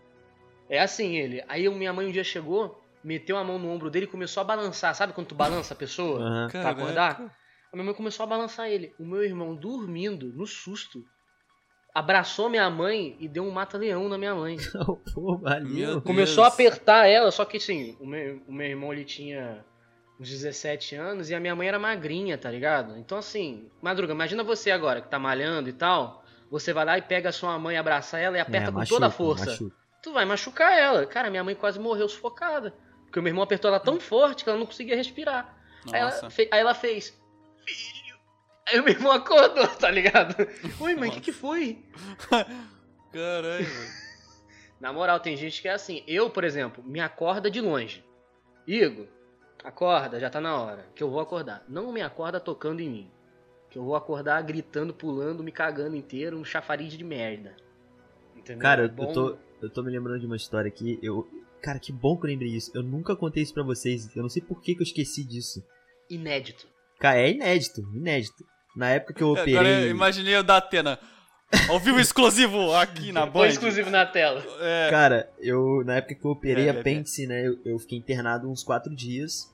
[0.69, 1.43] É assim ele.
[1.47, 4.43] Aí minha mãe um dia chegou, meteu a mão no ombro dele e começou a
[4.43, 4.93] balançar.
[4.93, 6.47] Sabe quando tu balança a pessoa Aham.
[6.51, 6.81] pra Caraca.
[6.83, 7.35] acordar?
[7.73, 8.93] A minha mãe começou a balançar ele.
[8.99, 11.03] O meu irmão dormindo, no susto,
[11.95, 14.57] abraçou minha mãe e deu um mata-leão na minha mãe.
[15.15, 15.67] Pô, valeu.
[15.67, 16.53] Meu Começou a Deus.
[16.53, 19.65] apertar ela, só que assim, o meu, o meu irmão ele tinha
[20.19, 22.97] uns 17 anos e a minha mãe era magrinha, tá ligado?
[22.97, 27.01] Então assim, Madruga, imagina você agora que tá malhando e tal, você vai lá e
[27.01, 29.45] pega a sua mãe, abraça ela e aperta É, com machuca, toda a força.
[29.45, 29.75] machuca.
[30.01, 31.05] Tu vai machucar ela.
[31.05, 32.73] Cara, minha mãe quase morreu sufocada.
[33.05, 35.58] Porque o meu irmão apertou ela tão forte que ela não conseguia respirar.
[35.91, 36.12] Aí ela,
[36.51, 37.17] aí ela fez.
[37.65, 38.15] Filho.
[38.67, 40.36] Aí o meu irmão acordou, tá ligado?
[40.79, 41.84] Oi, mãe, o que, que foi?
[43.12, 43.89] Caralho, velho.
[44.79, 46.03] Na moral, tem gente que é assim.
[46.08, 48.03] Eu, por exemplo, me acorda de longe.
[48.65, 49.08] Igor,
[49.69, 50.86] acorda, já tá na hora.
[50.95, 51.63] Que eu vou acordar.
[51.67, 53.12] Não me acorda tocando em mim.
[53.69, 57.55] Que eu vou acordar gritando, pulando, me cagando inteiro, um chafariz de merda.
[58.36, 58.62] Entendeu?
[58.62, 60.99] Cara, É eu, bom- eu tô, eu tô me lembrando de uma história aqui.
[61.03, 61.27] Eu,
[61.62, 62.71] cara, que bom que eu lembrei disso.
[62.73, 64.13] Eu nunca contei isso pra vocês.
[64.15, 65.63] Eu não sei por que, que eu esqueci disso.
[66.10, 66.67] Inédito.
[66.99, 68.43] Cara, é inédito, inédito.
[68.75, 69.55] Na época que eu operei.
[69.55, 70.99] Agora eu imaginei o da Atena.
[71.67, 73.47] Ao vivo exclusivo aqui na Foi Band.
[73.47, 74.43] exclusivo na tela.
[74.60, 74.89] É.
[74.91, 76.79] Cara, eu na época que eu operei É, é, é.
[76.79, 77.47] apêndice, né?
[77.47, 79.51] Eu, eu fiquei internado uns quatro dias.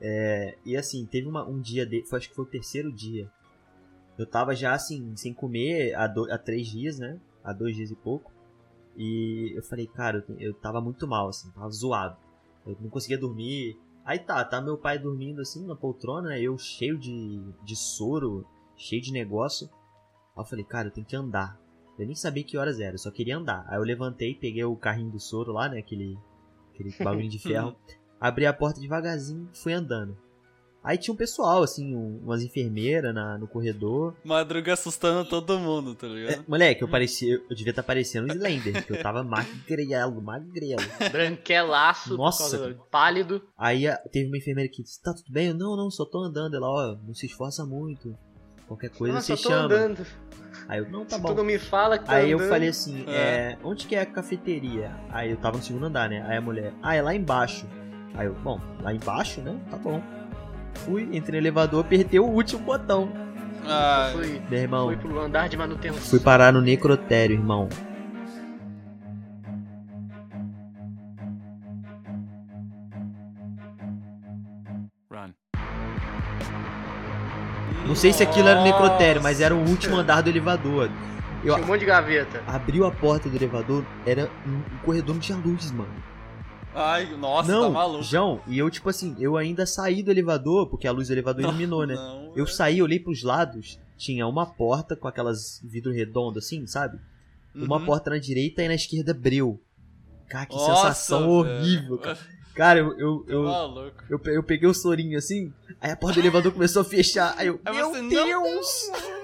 [0.00, 3.30] É, e assim, teve uma- um dia, de, foi, acho que foi o terceiro dia.
[4.18, 7.18] Eu tava já assim, sem comer há, do- há três dias, né?
[7.42, 8.32] Há dois dias e pouco.
[8.96, 12.16] E eu falei, cara, eu, eu tava muito mal, assim, tava zoado.
[12.66, 13.76] Eu não conseguia dormir.
[14.04, 16.40] Aí tá, tá meu pai dormindo assim na poltrona, né?
[16.40, 19.68] Eu cheio de, de soro, cheio de negócio.
[20.36, 21.58] Aí eu falei, cara, eu tenho que andar.
[21.98, 23.64] Eu nem sabia que horas era, eu só queria andar.
[23.68, 25.78] Aí eu levantei, peguei o carrinho do soro lá, né?
[25.78, 26.18] Aquele,
[26.72, 27.74] aquele bagulho de ferro.
[28.28, 30.16] Abri a porta devagarzinho fui andando.
[30.82, 34.14] Aí tinha um pessoal, assim, um- umas enfermeiras na, no corredor.
[34.22, 36.44] Madruga assustando todo mundo, tá É, ligado?
[36.46, 37.36] moleque, eu parecia.
[37.48, 40.82] Eu devia estar parecendo um Slender, porque eu tava magrelo, magrelo.
[41.10, 42.76] Branquelaço, Nossa.
[42.90, 43.42] pálido.
[43.56, 45.48] Aí teve uma enfermeira que disse, tá tudo bem?
[45.48, 46.54] Eu, não, não, só tô andando.
[46.54, 48.14] Ela, ó, não se esforça muito.
[48.68, 49.64] Qualquer coisa Nossa, você eu tô chama.
[49.64, 50.06] andando.
[50.68, 51.28] Aí eu, não, tá Se bom.
[51.28, 52.48] tu não me fala que tá Aí eu andando.
[52.50, 53.12] falei assim, É.
[53.12, 54.90] é, onde que é a cafeteria?
[55.10, 56.22] Aí eu tava no segundo andar, né?
[56.28, 57.66] Aí a mulher, ah, é lá embaixo.
[58.16, 59.58] Aí eu, bom, lá embaixo, né?
[59.70, 60.00] Tá bom.
[60.74, 63.10] Fui, entrei no elevador, apertei o último botão.
[63.66, 66.00] Ah, Fui, Meu irmão, fui pro andar de manutenção.
[66.00, 67.68] fui parar no necrotério, irmão.
[77.86, 80.90] Não sei se aquilo era o necrotério, mas era o último andar do elevador.
[81.44, 82.42] Eu Tinha um monte de gaveta.
[82.46, 85.92] abriu a porta do elevador, era um, um corredor não tinha luz, mano.
[86.74, 88.02] Ai, nossa, não, tá maluco.
[88.02, 91.42] João, e eu tipo assim, eu ainda saí do elevador, porque a luz do elevador
[91.42, 91.94] iluminou, né?
[91.94, 92.48] Não, Eu velho.
[92.48, 96.98] saí, olhei pros lados, tinha uma porta com aquelas vidro redondo assim, sabe?
[97.54, 97.84] Uma Uhum.
[97.84, 99.60] porta na direita e na esquerda breu.
[100.28, 101.30] Cara, que Nossa, sensação velho.
[101.32, 102.18] horrível, cara.
[102.56, 103.30] Cara, eu, eu, Tá
[104.08, 107.34] eu, eu, eu peguei o sorinho assim, aí a porta do elevador começou a fechar.
[107.36, 108.66] Aí eu, Aí meu você, não, Deus!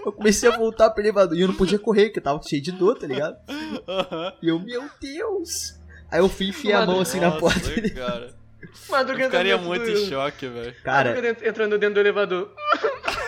[0.05, 2.63] Eu comecei a voltar pro elevador e eu não podia correr, porque eu tava cheio
[2.63, 3.37] de dor, tá ligado?
[3.89, 4.33] Aham.
[4.43, 5.80] E eu, meu Deus!
[6.11, 7.91] Aí eu fui enfiei a mão assim na Nossa, porta.
[7.91, 8.35] cara.
[8.89, 10.75] Madruga Eu ficaria muito do- em choque, velho.
[10.83, 12.53] Cara, Madruga entrando dentro do elevador.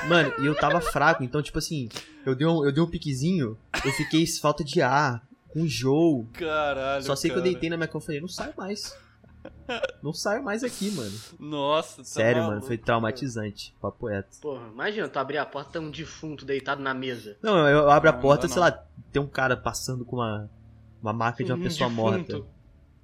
[0.08, 1.88] Mano, e eu tava fraco, então, tipo assim,
[2.26, 6.26] eu dei um, eu dei um piquezinho, eu fiquei falta de ar, com enjoo.
[6.34, 7.02] Caralho.
[7.04, 7.50] Só sei que eu cara.
[7.52, 8.94] deitei na minha cama e falei, não saio mais.
[10.02, 11.12] Não saio mais aqui, mano.
[11.38, 12.54] Nossa, tá Sério, maluco.
[12.56, 13.74] mano, foi traumatizante.
[13.80, 14.38] Papo reto.
[14.40, 17.36] Porra, imagina tu abrir a porta e tá um defunto deitado na mesa.
[17.42, 18.70] Não, eu, eu abro a Não, porta, não, sei lá,
[19.10, 20.48] tem um cara passando com uma,
[21.02, 22.02] uma marca de uma Um pessoa defunto.
[22.32, 22.42] morta.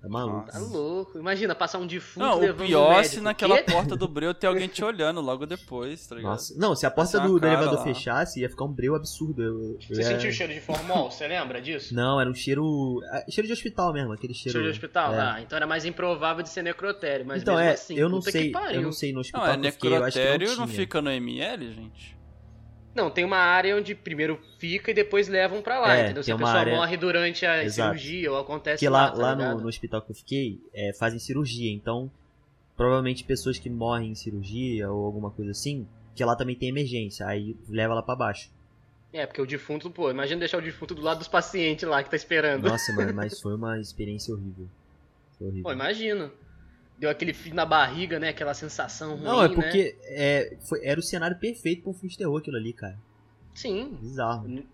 [0.00, 0.48] Tá maluco?
[0.52, 1.18] Tá louco.
[1.18, 3.14] Imagina passar um defunto Não, o levando pior um é médico.
[3.16, 3.64] se naquela Quê?
[3.72, 6.30] porta do breu ter alguém te olhando logo depois, tá ligado?
[6.30, 6.54] Nossa.
[6.56, 7.82] Não, se a porta do, do elevador lá.
[7.84, 9.42] fechasse, ia ficar um breu absurdo.
[9.42, 11.11] Eu, eu Você ia- sentiu o cheiro de formol?
[11.11, 11.92] Você lembra disso?
[11.94, 13.00] Não, era um cheiro.
[13.12, 14.52] é, Cheiro de hospital mesmo, aquele cheiro.
[14.52, 15.14] Cheiro de hospital?
[15.14, 15.20] é.
[15.20, 18.22] Ah, então era mais improvável de ser necrotério, mas então, mesmo é, assim, eu não
[18.22, 18.46] sei.
[18.46, 18.76] que pariu.
[18.76, 20.68] Eu não sei no hospital Não, é eu fiquei, eu acho que necrotério, não, não,
[20.68, 22.17] fica no ML, gente?
[22.98, 26.22] Não, tem uma área onde primeiro fica e depois levam pra lá, É, entendeu?
[26.24, 27.96] Se a pessoa área- morre durante a Exato.
[27.96, 31.18] cirurgia ou acontece Porque lá, tá lá no, no hospital que eu fiquei, é, fazem
[31.20, 32.11] cirurgia, então
[32.76, 37.26] provavelmente pessoas que morrem em cirurgia ou alguma coisa assim, que lá também tem emergência,
[37.26, 38.50] aí leva lá pra baixo.
[39.12, 42.11] É, porque o defunto, pô, imagina deixar o defunto do lado dos pacientes lá que
[42.11, 42.68] tá esperando.
[42.68, 44.68] Nossa, mano, mas foi uma experiência horrível.
[45.38, 45.62] Foi horrível.
[45.64, 46.30] Pô, imagina.
[46.98, 48.30] Deu aquele fio na barriga, né?
[48.30, 49.54] Aquela sensação ruim, Não, é né?
[49.54, 52.98] porque é, foi, era o cenário perfeito pra um filme de terror aquilo ali, cara.
[53.54, 53.96] Sim.
[54.00, 54.64] Bizarro.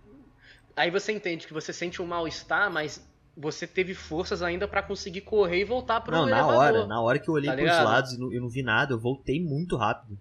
[0.77, 3.07] Aí você entende que você sente um mal-estar, mas
[3.37, 6.57] você teve forças ainda pra conseguir correr e voltar pro Não, na elevador.
[6.57, 7.85] hora, na hora que eu olhei Tá pros ligado?
[7.85, 10.19] lados e não, eu não vi nada, eu voltei muito rápido.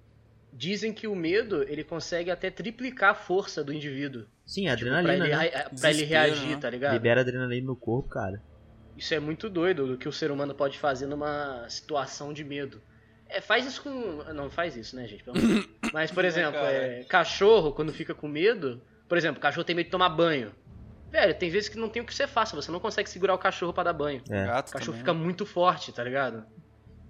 [0.51, 4.25] Dizem que o medo, ele consegue até triplicar a força do indivíduo.
[4.45, 5.65] Sim, é Tipo, pra adrenalina, ele, né?
[5.79, 6.57] pra ele reagir, né?
[6.57, 6.93] tá ligado?
[6.93, 8.41] Libera adrenalina no corpo, cara.
[8.97, 12.82] Isso é muito doido do que o ser humano pode fazer numa situação de medo.
[13.27, 14.23] É, faz isso com.
[14.34, 15.23] Não faz isso, né, gente?
[15.91, 16.71] Mas, por exemplo, cara.
[16.71, 18.82] é, cachorro, quando fica com medo.
[19.08, 20.51] Por exemplo, cachorro tem medo de tomar banho.
[21.12, 23.38] Velho, tem vezes que não tem o que você faça, você não consegue segurar o
[23.38, 24.21] cachorro pra dar banho.
[24.29, 24.45] É.
[24.45, 25.19] Gato O cachorro também, fica né?
[25.19, 26.43] muito forte, tá ligado?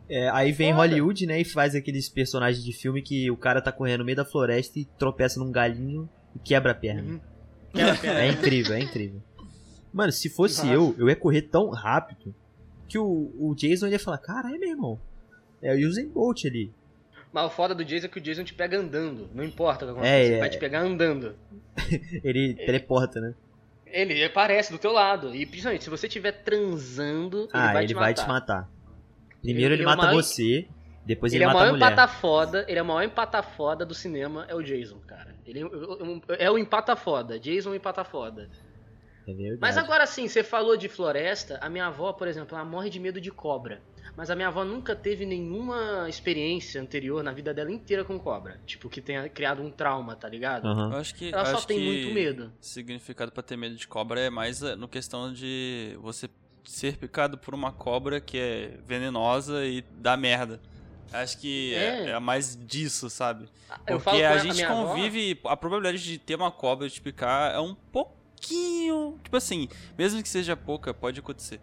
[0.09, 0.81] É, aí vem Foda.
[0.81, 4.17] Hollywood, né, e faz aqueles personagens de filme que o cara tá correndo no meio
[4.17, 7.13] da floresta e tropeça num galinho e quebra a perna.
[7.13, 7.21] Uhum.
[7.73, 8.19] Quebra a perna.
[8.19, 9.23] É incrível, é incrível.
[9.93, 12.33] Mano, se fosse eu, eu ia correr tão rápido
[12.89, 14.99] que o, o Jason ia falar, caralho, meu irmão.
[15.61, 16.73] É o Usain Bolt ali.
[17.31, 19.29] Mas o foda do Jason é que o Jason te pega andando.
[19.33, 20.39] Não importa o que aconteça, É, ele é.
[20.39, 21.35] vai te pegar andando.
[22.23, 23.33] Ele teleporta, né?
[23.87, 25.33] Ele aparece do teu lado.
[25.35, 28.23] E principalmente, se você estiver transando, ele ah, vai ele te vai matar.
[28.23, 28.69] te matar.
[29.41, 30.67] Primeiro Ele- ele, ele é o mata maior- você,
[31.05, 31.91] depois Ele ele, é o mata a maior mulher.
[31.93, 35.35] empata foda, ele é o maior empata foda do cinema, é o Jason, cara.
[35.45, 35.61] Ele
[36.39, 38.49] é o empata foda, Jason empata foda.
[39.27, 39.57] É.
[39.61, 42.99] Mas agora sim, você falou de floresta, a minha avó, por exemplo, ela morre de
[42.99, 43.81] medo de cobra.
[44.15, 48.59] Mas a minha avó nunca teve nenhuma experiência anterior na vida dela inteira com cobra.
[48.65, 50.67] Tipo, que tenha criado um trauma, tá ligado?
[50.67, 50.91] Aham.
[50.91, 51.33] Eu acho que.
[51.33, 52.53] Ela só tem que muito medo.
[52.61, 56.29] significado pra ter medo de cobra é mais eh, no questão de você
[56.63, 60.61] ser picado por uma cobra que é venenosa e dá merda.
[61.11, 62.09] Acho que é, É.
[62.11, 63.47] é mais disso, sabe?
[63.87, 67.01] Eu Porque a a gente minha avó- convive, a probabilidade de ter uma cobra te
[67.01, 67.73] picar é um
[68.47, 71.59] pouquinho, tipo assim, mesmo que seja pouca, pode acontecer.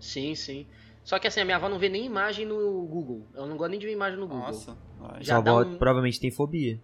[0.00, 0.66] Sim, sim.
[1.02, 3.26] Só que assim, a minha avó não vê nem imagem no Google.
[3.34, 4.46] Ela não gosta nem de ver imagem no Google.
[4.46, 4.76] Nossa.
[4.98, 5.22] vai.
[5.22, 6.80] Já Sua dá avó um- provavelmente tem fobia.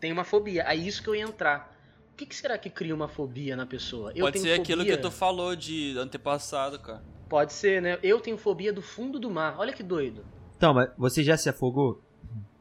[0.00, 0.64] Tem uma fobia.
[0.66, 1.76] Aí isso que eu ia entrar.
[2.12, 4.10] O que, que será que cria uma fobia na pessoa?
[4.14, 7.02] Eu Pode tenho ser aquilo que fobia- tu falou de antepassado, cara.
[7.28, 7.98] Pode ser, né?
[8.02, 9.54] Eu tenho fobia do fundo do mar.
[9.58, 10.24] Olha que doido.
[10.56, 12.02] Então, mas você já se afogou?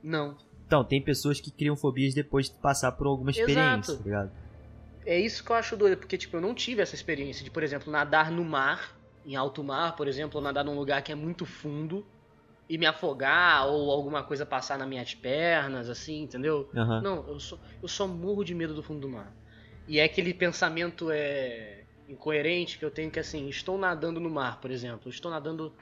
[0.01, 0.37] Não.
[0.67, 3.97] Então, tem pessoas que criam fobias depois de passar por alguma experiência, Exato.
[3.97, 4.31] tá ligado?
[5.09, 7.63] É isso que eu acho doido, porque tipo, eu não tive essa experiência de, por
[7.63, 8.95] exemplo, nadar no mar,
[9.25, 12.05] em alto mar, por exemplo, ou nadar num lugar que é muito fundo
[12.69, 16.69] e me afogar ou alguma coisa passar nas minhas pernas, assim, entendeu?
[16.75, 17.01] Aham.
[17.01, 19.35] Não, eu só, eu só morro de medo do fundo do mar.
[19.87, 24.61] E é aquele pensamento é, incoerente que eu tenho que, assim, estou nadando no mar,
[24.61, 25.09] por exemplo.
[25.09, 25.75] Estou nadando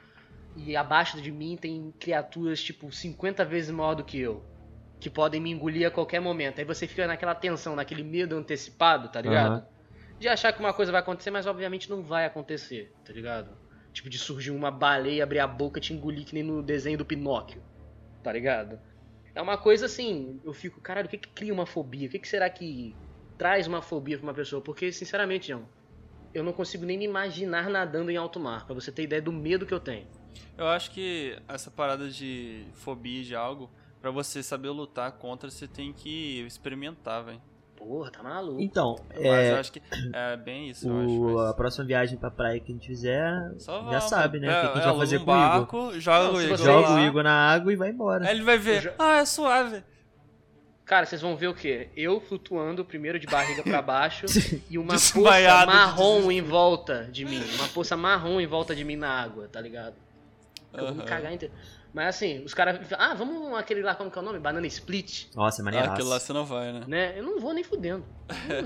[0.56, 4.42] e abaixo de mim tem criaturas, tipo, 50 vezes maior do que eu.
[5.00, 6.60] Que podem me engolir a qualquer momento.
[6.60, 9.54] Aí você fica naquela tensão, naquele medo antecipado, tá ligado?
[9.54, 9.68] Aham.
[10.20, 13.56] De achar que uma coisa vai acontecer, mas obviamente não vai acontecer, tá ligado?
[13.94, 16.98] Tipo, de surgir uma baleia, abrir a boca e te engolir que nem no desenho
[16.98, 17.62] do Pinóquio,
[18.24, 18.80] tá ligado?
[19.36, 22.08] É uma coisa assim, eu fico, caralho, o que que cria uma fobia?
[22.08, 22.96] O que que será que
[23.38, 24.60] traz uma fobia pra uma pessoa?
[24.60, 25.70] Porque, sinceramente, João,
[26.34, 29.32] eu não consigo nem me imaginar nadando em alto mar, pra você ter ideia do
[29.32, 30.08] medo que eu tenho.
[30.58, 33.70] Eu acho que essa parada de fobia de algo,
[34.02, 37.42] pra você saber lutar contra, você tem que experimentar, velho.
[37.76, 38.60] Porra, tá maluco.
[38.60, 39.80] Então, Mas eu é, acho que
[40.12, 41.48] é bem isso, eu o- acho.
[41.50, 44.04] a próxima viagem pra praia que a gente fizer, Só já vamos.
[44.06, 44.48] sabe, né?
[44.48, 45.50] o que, a gente É, vai fazer um com o Igor.
[45.50, 48.26] barco, joga Não, o Igor Joga o Igor na água e vai embora.
[48.28, 49.84] Aí ele vai ver, Eu já- ah, é suave.
[50.86, 51.90] Cara, vocês vão ver o quê?
[51.96, 54.26] Eu flutuando, primeiro de barriga pra baixo,
[54.72, 57.44] e uma poça marrom em volta de mim.
[57.60, 59.96] Uma poça marrom em volta de mim na água, tá ligado?
[60.74, 61.54] Eu vou me cagar inteiro.
[61.98, 62.80] Mas assim, os caras.
[62.96, 64.38] Ah, vamos aquele lá, como que é o nome?
[64.38, 65.26] Banana Split.
[65.36, 65.94] Nossa, é Ah, maneiraço.
[65.94, 66.84] aquilo lá você não vai, né?
[66.88, 67.18] Né?
[67.18, 68.06] Eu não vou nem fudendo.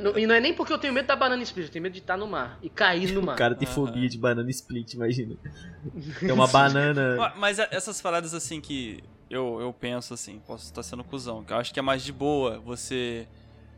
[0.01, 1.93] Não- e não é nem porque eu tenho medo da banana split, eu tenho medo
[1.93, 3.35] de estar no mar e cair no mar.
[3.35, 3.73] O cara tem Aham.
[3.75, 5.37] fobia de banana split, imagina.
[6.19, 7.15] Tem uma banana.
[7.15, 11.41] Ma- Mas a- essas paradas assim que eu, eu penso assim, posso estar sendo cuzão,
[11.41, 13.25] que eu acho que é mais de boa você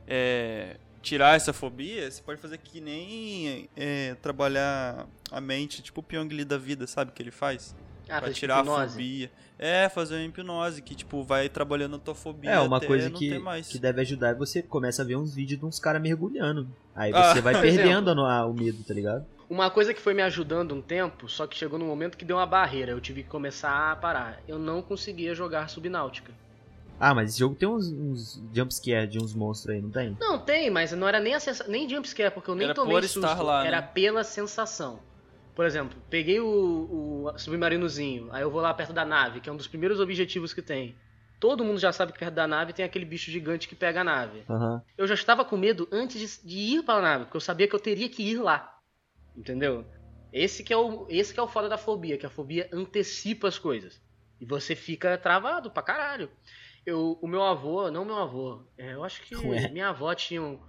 [0.07, 6.03] é, tirar essa fobia, você pode fazer que nem é, trabalhar a mente, tipo o
[6.03, 7.75] Pyong Lee da vida, sabe o que ele faz?
[8.17, 8.91] Ah, pra tirar a hipnose.
[8.93, 9.31] fobia.
[9.59, 13.09] É, fazer uma hipnose, que tipo, vai trabalhando a tua fobia É, uma até coisa
[13.09, 16.67] que, que deve ajudar é você começa a ver uns vídeos de uns caras mergulhando.
[16.95, 19.25] Aí Ah, você vai por perdendo a- o medo, tá ligado?
[19.49, 22.37] Uma coisa que foi me ajudando um tempo, só que chegou num momento que deu
[22.37, 24.41] uma barreira, eu tive que começar a parar.
[24.47, 26.31] Eu não conseguia jogar subnáutica.
[26.99, 30.17] Ah, mas esse jogo tem uns, uns jumpscare de uns monstros aí, não tem?
[30.19, 31.65] Não, tem, mas não era nem a sensa...
[31.67, 33.19] nem jumpscare, porque eu nem Era tomei susto.
[33.19, 33.89] estar lá, era né?
[33.93, 34.99] pela sensação.
[35.55, 39.53] Por exemplo, peguei o, o submarinozinho, aí eu vou lá perto da nave, que é
[39.53, 40.95] um dos primeiros objetivos que tem.
[41.39, 44.03] Todo mundo já sabe que perto da nave tem aquele bicho gigante que pega a
[44.03, 44.43] nave.
[44.49, 44.81] Aham.
[44.97, 47.67] Eu já estava com medo antes de, de ir para a nave, porque eu sabia
[47.67, 48.79] que eu teria que ir lá.
[49.35, 49.85] Entendeu?
[50.31, 53.47] Esse que é o, esse que é o foda da fobia, que a fobia antecipa
[53.47, 54.01] as coisas.
[54.41, 56.29] E você fica travado pra caralho.
[56.85, 59.69] Eu, o meu avô, não meu avô, é, eu acho que Ué.
[59.69, 60.59] minha avó tinha um.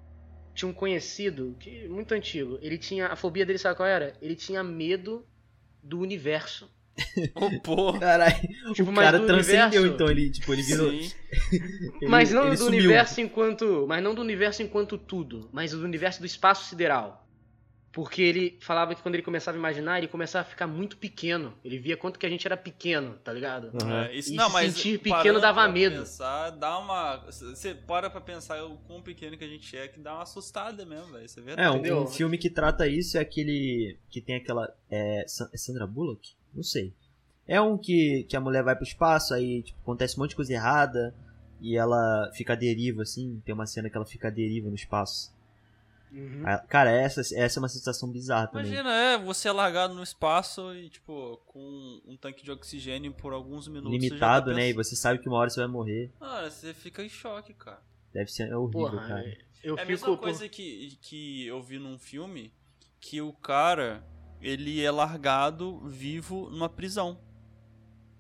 [0.55, 2.59] Tinha um conhecido, que muito antigo.
[2.63, 3.09] Ele tinha.
[3.09, 4.15] A fobia dele, sabe qual era?
[4.23, 5.27] Ele tinha medo
[5.83, 6.71] do universo.
[7.35, 7.99] Ô, porra.
[7.99, 8.37] Caralho,
[8.73, 10.91] Tipo, o mas cara do transcendeu, universo- então ele, tipo, ele virou.
[10.91, 11.13] Sim.
[12.01, 12.79] ele- mas não do sumiu.
[12.79, 13.85] universo enquanto.
[13.89, 17.24] Mas não do universo enquanto tudo, mas do universo do espaço sideral.
[17.95, 21.55] Porque ele falava que quando ele começava a imaginar, ele começava a ficar muito pequeno.
[21.65, 23.71] Ele via quanto que a gente era pequeno, tá ligado?
[23.81, 24.07] Aham.
[24.07, 26.01] É, isso, E não, se mas sentir pequeno dava pra medo.
[26.01, 27.19] Pensar, dá uma.
[27.27, 30.85] Você para pra pensar o quão pequeno que a gente é, que dá uma assustada
[30.85, 31.25] mesmo, velho.
[31.25, 33.97] Isso é É, um, um filme que trata isso é aquele.
[34.11, 34.75] que tem aquela.
[34.91, 36.35] É, é Sandra Bullock?
[36.53, 36.93] Não sei.
[37.47, 40.37] É um que, que a mulher vai pro espaço, aí tipo, acontece um monte de
[40.37, 41.15] coisa errada
[41.61, 43.41] e ela fica à deriva, assim.
[43.45, 45.33] Tem uma cena que ela fica à deriva no espaço.
[46.13, 46.43] Uhum.
[46.47, 48.67] Aí- Cara, essa, essa é uma sensação bizarra também.
[48.67, 53.33] Imagina, é, você é largado no espaço e, tipo, com um tanque de oxigênio por
[53.33, 53.93] alguns minutos.
[53.93, 54.69] já Limitado, tá né?
[54.71, 56.13] E você sabe que uma hora você vai morrer.
[56.21, 57.83] Ah, você fica em choque, cara.
[58.13, 59.37] Deve ser horrível, Porra, cara.
[59.63, 59.91] eu é a fico.
[59.91, 62.53] mesma coisa que, que eu vi num filme
[63.01, 64.07] que o cara,
[64.41, 67.19] ele é largado vivo numa prisão.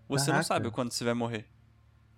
[0.08, 0.42] Você não Caraca.
[0.48, 1.48] sabe quando você vai morrer.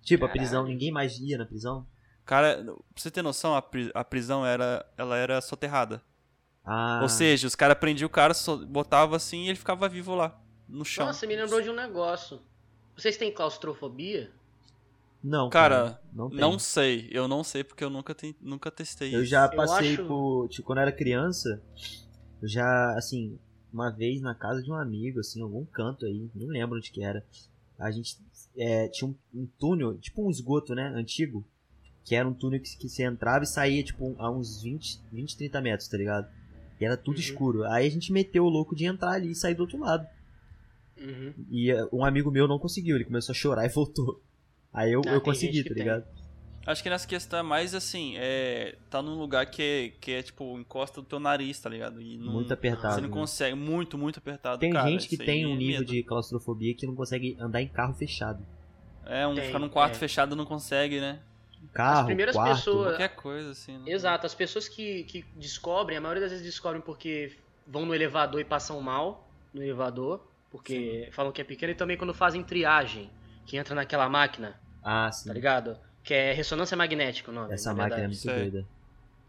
[0.01, 0.41] Tipo, a Caralho.
[0.47, 1.85] prisão, ninguém mais ia na prisão?
[2.27, 6.01] Cara, pra você ter noção, a, pri- a prisão era, ela era soterrada.
[6.63, 6.99] Ah.
[7.01, 8.33] Ou seja, os caras prendiam o cara,
[8.67, 10.37] botava assim e ele ficava vivo lá,
[10.67, 11.05] no chão.
[11.07, 12.39] Nossa, você me lembrou de um negócio.
[12.95, 14.29] Vocês têm claustrofobia?
[15.23, 16.37] Não, Cara, não, tem.
[16.39, 19.31] Não sei, eu não sei porque eu nunca, te, nunca testei Eu isso.
[19.31, 20.47] já Eu passei acho- por.
[20.49, 21.61] Tipo, quando eu era criança,
[22.41, 23.39] eu já, assim,
[23.73, 27.03] uma vez na casa de um amigo, assim, algum canto aí, não lembro onde que
[27.03, 27.25] era.
[27.79, 28.17] A gente
[28.57, 30.87] é, tinha um, um túnel, tipo um esgoto, né?
[30.95, 31.45] Antigo.
[32.07, 35.35] Que era um túnel que, que você entrava e saía, tipo, a uns 20, 20
[35.37, 36.27] 30 metros, tá ligado?
[36.79, 37.21] E era tudo Uhum.
[37.21, 37.63] escuro.
[37.65, 40.07] Aí a gente meteu o louco de entrar ali e sair do outro lado.
[40.99, 41.33] Uhum.
[41.51, 44.21] E eh, um amigo meu não conseguiu, ele começou a chorar e voltou.
[44.73, 45.83] Aí eu, Ah, eu tem consegui, tá tem.
[45.83, 46.05] ligado?
[46.65, 48.75] Acho que nessa questão é mais assim, é.
[48.89, 52.01] Tá num lugar que é, que é tipo, encosta do teu nariz, tá ligado?
[52.01, 52.95] E não, Muito apertado.
[52.95, 53.13] Você não né?
[53.13, 54.59] consegue, muito, muito apertado.
[54.59, 55.91] Tem cara, gente que tem um é nível medo.
[55.91, 58.45] de claustrofobia que não consegue andar em carro fechado.
[59.05, 59.97] É, um Tem, ficar num quarto é.
[59.97, 61.21] fechado não consegue, né?
[61.73, 62.55] Carro, primeiras quarto.
[62.55, 63.77] pessoas- Qualquer coisa, assim.
[63.77, 63.91] Né?
[63.91, 68.39] Exato, as pessoas que, que descobrem, a maioria das vezes descobrem porque vão no elevador
[68.41, 73.09] e passam mal no elevador, porque falam que é pequeno, e também quando fazem triagem,
[73.45, 75.27] que entra naquela máquina, Ah, sim.
[75.27, 75.77] tá ligado?
[76.03, 77.53] Que é ressonância magnética o nome.
[77.53, 78.33] Essa na máquina é muito Sei.
[78.33, 78.65] doida.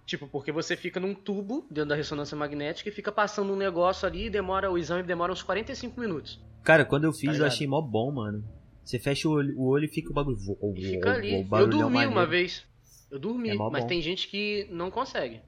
[0.07, 4.07] Tipo, porque você fica num tubo dentro da ressonância magnética e fica passando um negócio
[4.09, 6.41] ali e demora, o exame demora uns 45 minutos.
[6.63, 7.49] Cara, quando eu fiz, eu ligado?
[7.49, 8.43] achei mó bom, mano.
[8.89, 10.39] Você fecha o olho, o olho e fica o bagulho.
[10.39, 11.35] vo- fica ali.
[11.35, 12.11] Eu barulhão dormi maneiro.
[12.13, 12.65] uma vez.
[13.11, 13.87] Eu dormi, É mas bom.
[13.87, 15.43] tem gente que não consegue.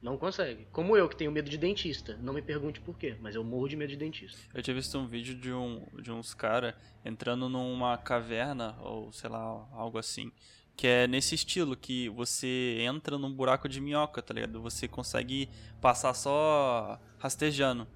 [0.00, 0.66] Não consegue.
[0.72, 2.16] Como eu, que tenho medo de dentista.
[2.22, 4.38] Não me pergunte por quê, mas eu morro de medo de dentista.
[4.54, 9.28] Eu tinha visto um vídeo de, um, de uns caras entrando numa caverna, ou sei
[9.28, 9.40] lá,
[9.72, 10.32] algo assim.
[10.74, 14.62] Que é nesse estilo, que você entra num buraco de minhoca, tá ligado?
[14.62, 15.50] Você consegue
[15.82, 17.86] passar só rastejando.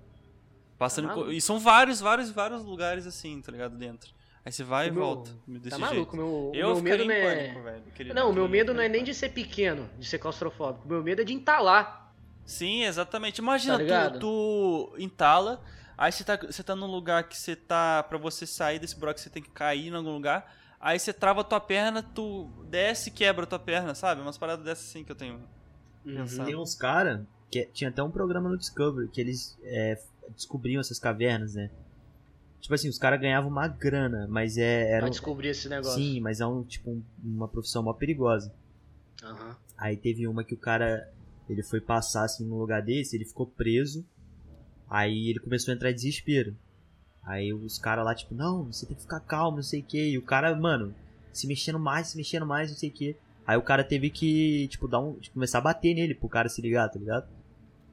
[0.76, 1.30] Passando maluco.
[1.32, 3.78] e são vários, vários, vários lugares assim, tá ligado?
[3.78, 4.12] Dentro.
[4.44, 5.30] Aí você vai O e meu- volta.
[5.46, 5.94] Desse Tá jeito.
[5.94, 6.16] maluco?
[6.16, 7.48] Meu, Eu meu medo não é.
[7.52, 8.14] pânico, velho.
[8.14, 10.84] Não, o meu medo não é aquele nem de ser pequeno, de ser claustrofóbico.
[10.84, 12.12] O meu medo é de entalar.
[12.44, 13.38] Sim, exatamente.
[13.38, 14.18] Imagina, Tá tu,
[14.90, 15.62] tu entala,
[15.96, 18.02] aí você tá, você tá num lugar que você tá.
[18.02, 20.52] Pra você sair desse buraco, você tem que cair em algum lugar.
[20.80, 24.20] Aí você trava a tua perna, tu desce e quebra a tua perna, sabe?
[24.20, 25.40] Umas paradas dessas assim que eu tenho.
[26.04, 26.44] Uhum.
[26.44, 29.96] Tem uns caras que é- tinha até um programa no Discovery que eles é,
[30.34, 31.70] descobriam essas cavernas, né?
[32.62, 36.00] Tipo assim, os caras ganhavam uma grana, mas é, era Pra descobrir esse negócio.
[36.00, 38.54] Sim, mas é um tipo um- uma profissão mó perigosa.
[39.22, 39.56] Aham.
[39.76, 41.12] Aí teve uma que o cara
[41.50, 44.06] ele foi passar assim num lugar desse, ele ficou preso.
[44.88, 46.56] Aí ele começou a entrar em desespero.
[47.24, 50.10] Aí os caras lá, tipo, não, você tem que ficar calmo, não sei o que.
[50.12, 50.94] E o cara, mano,
[51.32, 53.16] se mexendo mais, se mexendo mais, não sei o que.
[53.44, 55.14] Aí o cara teve que, tipo, dar um.
[55.14, 57.28] tipo, começar a bater nele pro cara se ligar, tá ligado?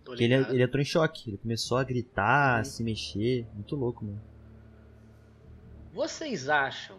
[0.05, 1.29] Porque ele, ele entrou em choque.
[1.31, 2.63] Ele começou a gritar, Uhum.
[2.65, 3.47] se mexer.
[3.55, 4.21] Muito louco, mano.
[5.93, 6.97] Vocês acham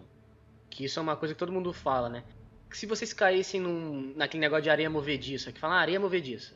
[0.69, 2.25] que isso é uma coisa que todo mundo fala, né?
[2.69, 6.55] Que se vocês caíssem num, naquele negócio de areia movediça, que fala ah, areia movediça.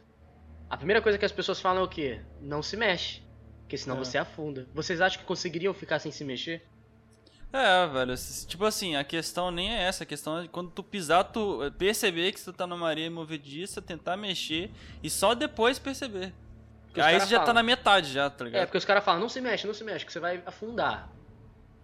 [0.70, 2.20] A primeira coisa que as pessoas falam é o quê?
[2.40, 3.23] Não se mexe.
[3.62, 3.99] Porque senão É.
[3.99, 4.66] você afunda.
[4.75, 6.62] Vocês acham que conseguiriam ficar sem se mexer?
[7.53, 8.14] É, velho.
[8.49, 10.03] Tipo assim, a questão nem é essa.
[10.03, 14.16] A questão é quando tu pisar, tu perceber que tu tá numa areia movediça, tentar
[14.16, 14.70] mexer
[15.03, 16.32] e só depois perceber.
[16.87, 18.66] Porque Aí você já tá na metade já, tá É, ligado?
[18.66, 21.11] porque os caras falam, não se mexe, não se mexe, que você vai afundar.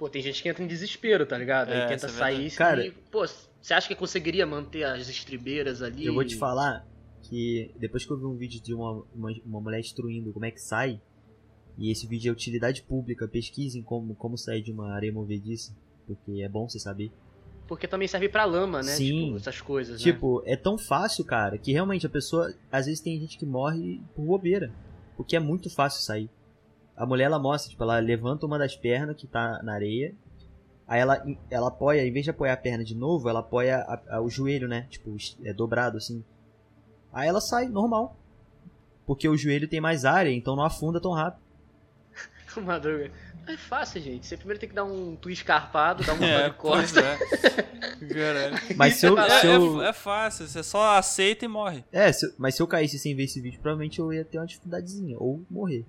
[0.00, 1.68] Pô, tem gente que entra em desespero, tá ligado?
[1.72, 2.56] Aí É, tenta isso é sair verdade.
[2.56, 3.26] Cara- e, pô,
[3.60, 6.06] você acha que conseguiria manter as estribeiras ali?
[6.06, 6.88] Eu vou te falar
[7.22, 10.50] que depois que eu vi um vídeo de uma, uma, uma mulher instruindo como é
[10.50, 10.98] que sai,
[11.76, 15.76] e esse vídeo é utilidade pública, pesquisem como, como sair de uma areia movediça,
[16.06, 17.12] porque é bom você saber.
[17.68, 18.92] porque também serve pra lama, né?
[18.92, 19.24] Sim.
[19.26, 20.02] Tipo, essas coisas, né?
[20.12, 22.54] Tipo, é tão fácil, cara, que realmente a pessoa.
[22.72, 24.72] Às vezes tem gente que morre por bobeira.
[25.14, 26.30] Porque é muito fácil sair.
[27.00, 30.14] A mulher, ela mostra, tipo, ela levanta uma das pernas que tá na areia.
[30.86, 34.16] Aí ela, ela apoia, em vez de apoiar a perna de novo, ela apoia a-
[34.16, 34.86] a- o joelho, né?
[34.90, 36.22] Tipo, é dobrado assim.
[37.12, 38.16] Aí ela sai, normal.
[39.06, 41.42] Porque o joelho tem mais área, então não afunda tão rápido.
[42.62, 43.10] Madruga.
[43.46, 44.26] É fácil, gente.
[44.26, 47.00] Você primeiro tem que dar um twist carpado, dar uma É, de pois costa.
[47.00, 47.18] é.
[48.12, 48.56] Caralho.
[48.76, 49.18] Mas se eu.
[49.18, 51.84] É, se eu- é- é fácil, você só aceita e morre.
[51.90, 54.46] É, se mas se eu caísse sem ver esse vídeo, provavelmente eu ia ter uma
[54.46, 55.16] dificuldadezinha.
[55.18, 55.84] Ou morrer.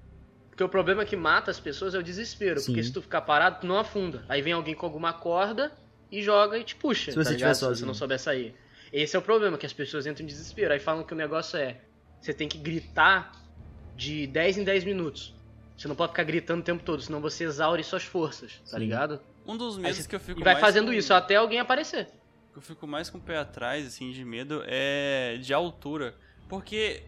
[0.62, 2.60] Porque o problema que mata as pessoas é o desespero.
[2.60, 2.68] Sim.
[2.68, 4.24] Porque se tu ficar parado, tu não afunda.
[4.30, 5.72] Aí vem alguém com alguma corda
[6.12, 7.12] e joga e te puxa.
[7.12, 7.56] Se você tá tiver ligado?
[7.56, 8.54] Se você não souber sair.
[8.94, 10.72] Esse é o problema, que as pessoas entram em desespero.
[10.72, 11.82] Aí falam que o negócio é.
[12.20, 13.32] Você tem que gritar
[13.98, 15.34] de 10 em 10 minutos.
[15.76, 18.84] Você não pode ficar gritando o tempo todo, senão você exaure suas forças, tá Sim.
[18.84, 19.20] ligado?
[19.48, 21.60] Um dos medos você- que eu fico E vai mais fazendo com- isso até alguém
[21.60, 22.06] aparecer.
[22.52, 26.14] que eu fico mais com o pé atrás, assim, de medo é de altura.
[26.48, 27.02] Porque,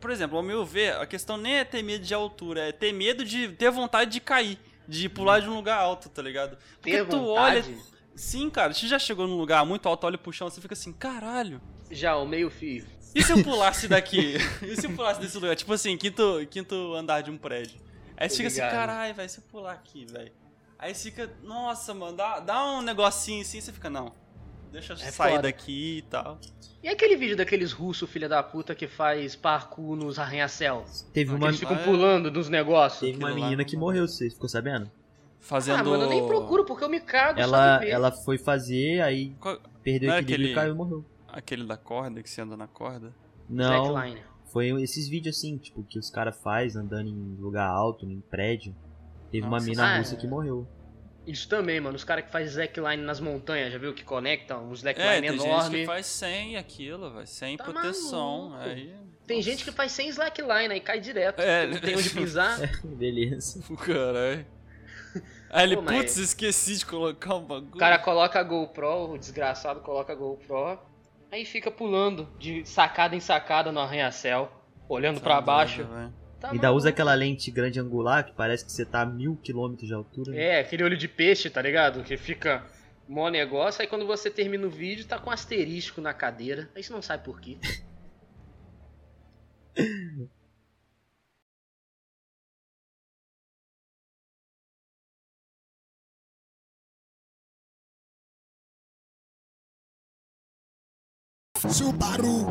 [0.00, 2.92] por exemplo, ao meu ver, a questão nem é ter medo de altura, é ter
[2.92, 6.56] medo de ter vontade de cair, de pular de um lugar alto, tá ligado?
[6.80, 7.62] Porque Ter tu olha.
[7.62, 7.78] vontade.
[8.14, 10.92] Sim, cara, você já chegou num lugar muito alto, olha pro chão, você fica assim,
[10.92, 11.60] caralho.
[11.90, 12.84] Já, o meio fio.
[13.14, 14.36] E se eu pulasse daqui?
[14.62, 15.56] e se eu pulasse desse lugar?
[15.56, 17.80] Tipo assim, quinto, quinto andar de um prédio.
[18.16, 20.32] Aí você fica assim, caralho, vai se eu pular aqui, velho.
[20.78, 24.12] Aí você fica, nossa, mano, dá, dá um negocinho assim, você fica, não.
[24.72, 25.42] Deixa eu É sair foda.
[25.42, 26.38] daqui e tal.
[26.82, 30.84] E aquele vídeo daqueles russos, filha da puta, que faz parkour nos arranha-céu?
[31.12, 33.00] Teve Que uma, Eles ficam é- pulando dos negócios.
[33.10, 34.90] teve uma lá menina não que morreu, você ficou sabendo?
[35.40, 35.80] Fazendo.
[35.80, 39.58] Ah, mano, eu nem procuro porque eu me cago Ela, ela foi fazer, aí Qual-
[39.82, 41.04] perdeu Não o é equilíbrio e aquele- caiu e morreu.
[41.28, 43.12] Aquele da corda, que você anda na corda.
[43.48, 44.22] Não, Slackline.
[44.52, 48.74] foi esses vídeos assim, tipo, que os caras fazem andando em lugar alto, em prédio.
[49.30, 50.18] Teve uma Nossa, mina ah, russa é.
[50.18, 50.66] que morreu.
[51.30, 51.94] Isso também, mano.
[51.96, 53.94] Os caras que fazem slackline nas montanhas, já viu?
[53.94, 55.78] Que conectam um É, slackline tem gente enorme.
[55.80, 57.26] que faz sem aquilo, velho.
[57.26, 58.50] Sem Tá proteção.
[58.50, 58.68] maluco.
[58.68, 58.94] Aí.
[59.26, 59.50] Tem Nossa.
[59.50, 61.40] gente que faz sem slackline, aí cai direto.
[61.40, 61.66] É.
[61.66, 62.58] Não tem onde pisar.
[62.84, 63.62] Beleza.
[63.78, 64.46] Caralho.
[65.50, 67.74] Aí ele, Pô, mas- putz, esqueci de colocar um bagulho.
[67.74, 70.78] O cara coloca a GoPro, o desgraçado coloca a GoPro,
[71.30, 74.50] aí fica pulando de sacada em sacada no arranha-céu,
[74.88, 75.88] olhando Tá pra doido, baixo.
[76.40, 76.78] Tá Ainda maluco.
[76.78, 80.32] usa aquela lente grande angular que parece que você tá a mil quilômetros de altura.
[80.32, 80.38] né?
[80.42, 82.02] É, aquele olho de peixe, tá ligado?
[82.02, 82.64] Que fica
[83.06, 86.70] mó negócio, aí quando você termina o vídeo, tá com um asterisco na cadeira.
[86.74, 87.58] Aí você não sabe por quê.
[101.76, 102.36] Subaru.